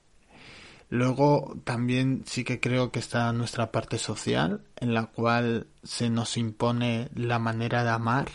Luego 0.88 1.56
también 1.64 2.24
sí 2.26 2.44
que 2.44 2.60
creo 2.60 2.92
que 2.92 2.98
está 2.98 3.32
nuestra 3.32 3.72
parte 3.72 3.96
social 3.98 4.62
en 4.76 4.92
la 4.92 5.06
cual 5.06 5.66
se 5.82 6.10
nos 6.10 6.36
impone 6.36 7.08
la 7.14 7.38
manera 7.38 7.82
de 7.82 7.90
amar 7.90 8.28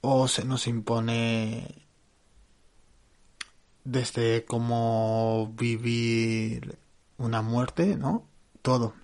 o 0.00 0.26
se 0.26 0.44
nos 0.44 0.66
impone 0.66 1.86
desde 3.84 4.44
cómo 4.44 5.52
vivir 5.54 6.78
una 7.18 7.42
muerte, 7.42 7.96
¿no? 7.96 8.26
Todo. 8.62 8.94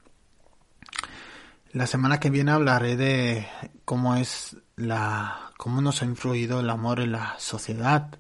La 1.75 1.89
semana 1.89 2.21
que 2.21 2.31
viene 2.31 2.53
hablaré 2.53 2.97
de 2.97 3.49
cómo 3.85 4.15
es 4.15 4.57
la 4.77 5.51
cómo 5.57 5.81
nos 5.81 6.03
ha 6.03 6.05
influido 6.05 6.61
el 6.61 6.71
amor 6.71 7.01
en 7.01 7.11
la 7.11 7.35
sociedad, 7.41 8.17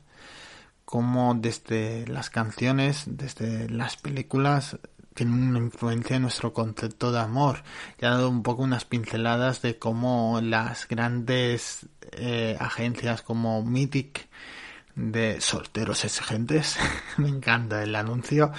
cómo 0.84 1.36
desde 1.36 2.04
las 2.08 2.30
canciones, 2.30 3.04
desde 3.06 3.68
las 3.68 3.96
películas 3.96 4.76
tienen 5.14 5.50
una 5.50 5.60
influencia 5.60 6.16
en 6.16 6.22
nuestro 6.22 6.52
concepto 6.52 7.12
de 7.12 7.20
amor. 7.20 7.62
Ya 8.00 8.08
he 8.08 8.10
dado 8.10 8.28
un 8.28 8.42
poco 8.42 8.64
unas 8.64 8.86
pinceladas 8.86 9.62
de 9.62 9.78
cómo 9.78 10.40
las 10.42 10.88
grandes 10.88 11.86
eh, 12.10 12.56
agencias 12.58 13.22
como 13.22 13.62
Mythic 13.62 14.28
de 14.96 15.40
solteros 15.40 16.04
exigentes, 16.04 16.76
me 17.18 17.28
encanta 17.28 17.84
el 17.84 17.94
anuncio, 17.94 18.50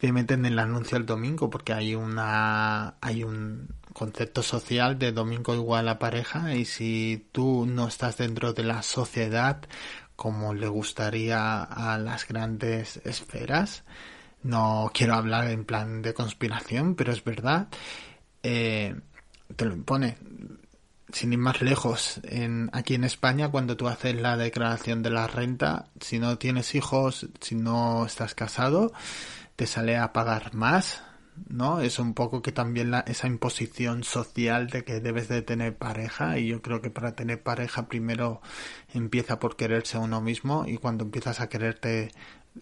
te 0.00 0.12
meten 0.12 0.46
el 0.46 0.58
anuncio 0.58 0.96
el 0.96 1.04
domingo 1.04 1.50
porque 1.50 1.74
hay 1.74 1.94
una 1.94 2.94
hay 3.02 3.22
un 3.22 3.68
concepto 3.92 4.42
social 4.42 4.98
de 4.98 5.12
domingo 5.12 5.54
igual 5.54 5.88
a 5.88 5.98
pareja 5.98 6.54
y 6.54 6.64
si 6.64 7.26
tú 7.32 7.66
no 7.66 7.86
estás 7.86 8.16
dentro 8.16 8.54
de 8.54 8.64
la 8.64 8.82
sociedad 8.82 9.60
como 10.16 10.54
le 10.54 10.68
gustaría 10.68 11.62
a 11.62 11.98
las 11.98 12.28
grandes 12.28 12.98
esferas, 13.04 13.84
no 14.42 14.90
quiero 14.92 15.14
hablar 15.14 15.48
en 15.48 15.64
plan 15.64 16.02
de 16.02 16.12
conspiración, 16.12 16.94
pero 16.94 17.10
es 17.10 17.24
verdad, 17.24 17.68
eh, 18.42 18.94
te 19.56 19.64
lo 19.64 19.72
impone. 19.72 20.18
Sin 21.10 21.32
ir 21.32 21.38
más 21.38 21.62
lejos, 21.62 22.20
en, 22.22 22.68
aquí 22.74 22.94
en 22.94 23.04
España, 23.04 23.50
cuando 23.50 23.78
tú 23.78 23.88
haces 23.88 24.14
la 24.14 24.36
declaración 24.36 25.02
de 25.02 25.08
la 25.08 25.26
renta, 25.26 25.86
si 26.00 26.18
no 26.18 26.36
tienes 26.36 26.74
hijos, 26.74 27.26
si 27.40 27.54
no 27.54 28.04
estás 28.04 28.34
casado, 28.34 28.92
te 29.60 29.66
sale 29.66 29.98
a 29.98 30.14
pagar 30.14 30.54
más, 30.54 31.02
¿no? 31.50 31.82
Es 31.82 31.98
un 31.98 32.14
poco 32.14 32.40
que 32.40 32.50
también 32.50 32.90
la, 32.90 33.00
esa 33.00 33.26
imposición 33.26 34.04
social 34.04 34.68
de 34.68 34.84
que 34.84 35.00
debes 35.00 35.28
de 35.28 35.42
tener 35.42 35.76
pareja 35.76 36.38
y 36.38 36.46
yo 36.46 36.62
creo 36.62 36.80
que 36.80 36.88
para 36.88 37.14
tener 37.14 37.42
pareja 37.42 37.86
primero 37.86 38.40
empieza 38.94 39.38
por 39.38 39.56
quererse 39.56 39.98
a 39.98 40.00
uno 40.00 40.22
mismo 40.22 40.64
y 40.66 40.78
cuando 40.78 41.04
empiezas 41.04 41.40
a 41.40 41.50
quererte 41.50 42.10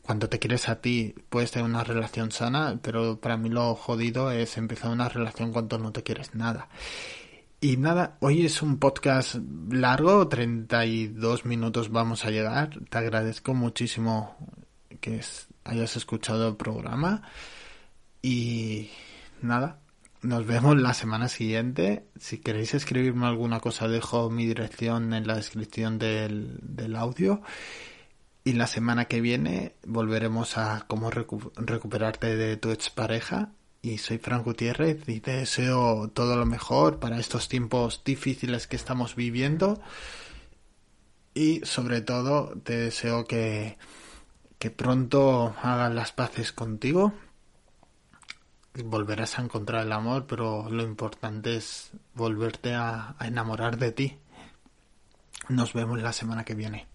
cuando 0.03 0.29
te 0.29 0.41
quieres 0.41 0.69
a 0.69 0.81
ti 0.81 1.15
puedes 1.31 1.53
tener 1.53 1.71
una 1.71 1.85
relación 1.85 2.33
sana, 2.33 2.81
pero 2.83 3.21
para 3.21 3.37
mí 3.37 3.49
lo 3.49 3.77
jodido 3.77 4.33
es 4.33 4.59
empezar 4.59 4.91
una 4.91 5.09
relación 5.09 5.53
cuando 5.53 5.79
no 5.79 5.93
te 5.93 6.03
quieres 6.03 6.35
nada. 6.35 6.69
Y 7.61 7.77
nada, 7.77 8.17
hoy 8.19 8.45
es 8.45 8.61
un 8.61 8.81
podcast 8.81 9.37
largo, 9.71 10.27
32 10.27 11.45
minutos 11.45 11.91
vamos 11.93 12.25
a 12.25 12.31
llegar. 12.31 12.77
Te 12.91 12.99
agradezco 12.99 13.55
muchísimo 13.55 14.37
que 15.01 15.19
hayas 15.69 15.97
escuchado 15.97 16.49
el 16.49 16.57
programa. 16.57 17.23
Y 18.23 18.91
nada, 19.43 19.81
nos 20.23 20.47
vemos 20.47 20.77
la 20.77 20.95
semana 20.95 21.29
siguiente. 21.29 22.05
Si 22.19 22.39
queréis 22.39 22.75
escribirme 22.75 23.27
alguna 23.27 23.61
cosa, 23.61 23.87
dejo 23.87 24.31
mi 24.31 24.47
dirección 24.47 25.15
en 25.15 25.27
la 25.27 25.37
descripción 25.37 25.99
del, 25.99 26.59
del 26.63 26.97
audio. 26.97 27.43
Y 28.45 28.55
la 28.55 28.67
semana 28.67 29.05
que 29.05 29.21
viene 29.21 29.75
volveremos 29.87 30.57
a 30.57 30.87
cómo 30.89 31.11
recuperarte 31.11 32.37
de 32.37 32.57
tu 32.57 32.71
expareja. 32.71 33.53
Y 33.81 33.99
soy 33.99 34.19
Frank 34.19 34.45
Gutiérrez 34.45 35.09
y 35.09 35.21
te 35.21 35.33
deseo 35.33 36.09
todo 36.09 36.35
lo 36.37 36.47
mejor 36.47 36.99
para 36.99 37.21
estos 37.21 37.49
tiempos 37.49 38.03
difíciles 38.05 38.67
que 38.67 38.77
estamos 38.77 39.15
viviendo. 39.15 39.81
Y 41.35 41.61
sobre 41.65 42.01
todo 42.01 42.55
te 42.65 42.77
deseo 42.77 43.25
que, 43.25 43.77
que 44.59 44.71
pronto 44.71 45.55
hagan 45.63 45.95
las 45.95 46.13
paces 46.13 46.53
contigo. 46.53 47.13
Volverás 48.75 49.39
a 49.39 49.43
encontrar 49.43 49.85
el 49.85 49.93
amor, 49.93 50.27
pero 50.27 50.69
lo 50.71 50.83
importante 50.83 51.57
es 51.57 51.91
volverte 52.15 52.75
a, 52.75 53.17
a 53.19 53.27
enamorar 53.27 53.79
de 53.79 53.93
ti. 53.93 54.19
Nos 55.49 55.73
vemos 55.73 56.01
la 56.01 56.13
semana 56.13 56.45
que 56.45 56.55
viene. 56.55 56.87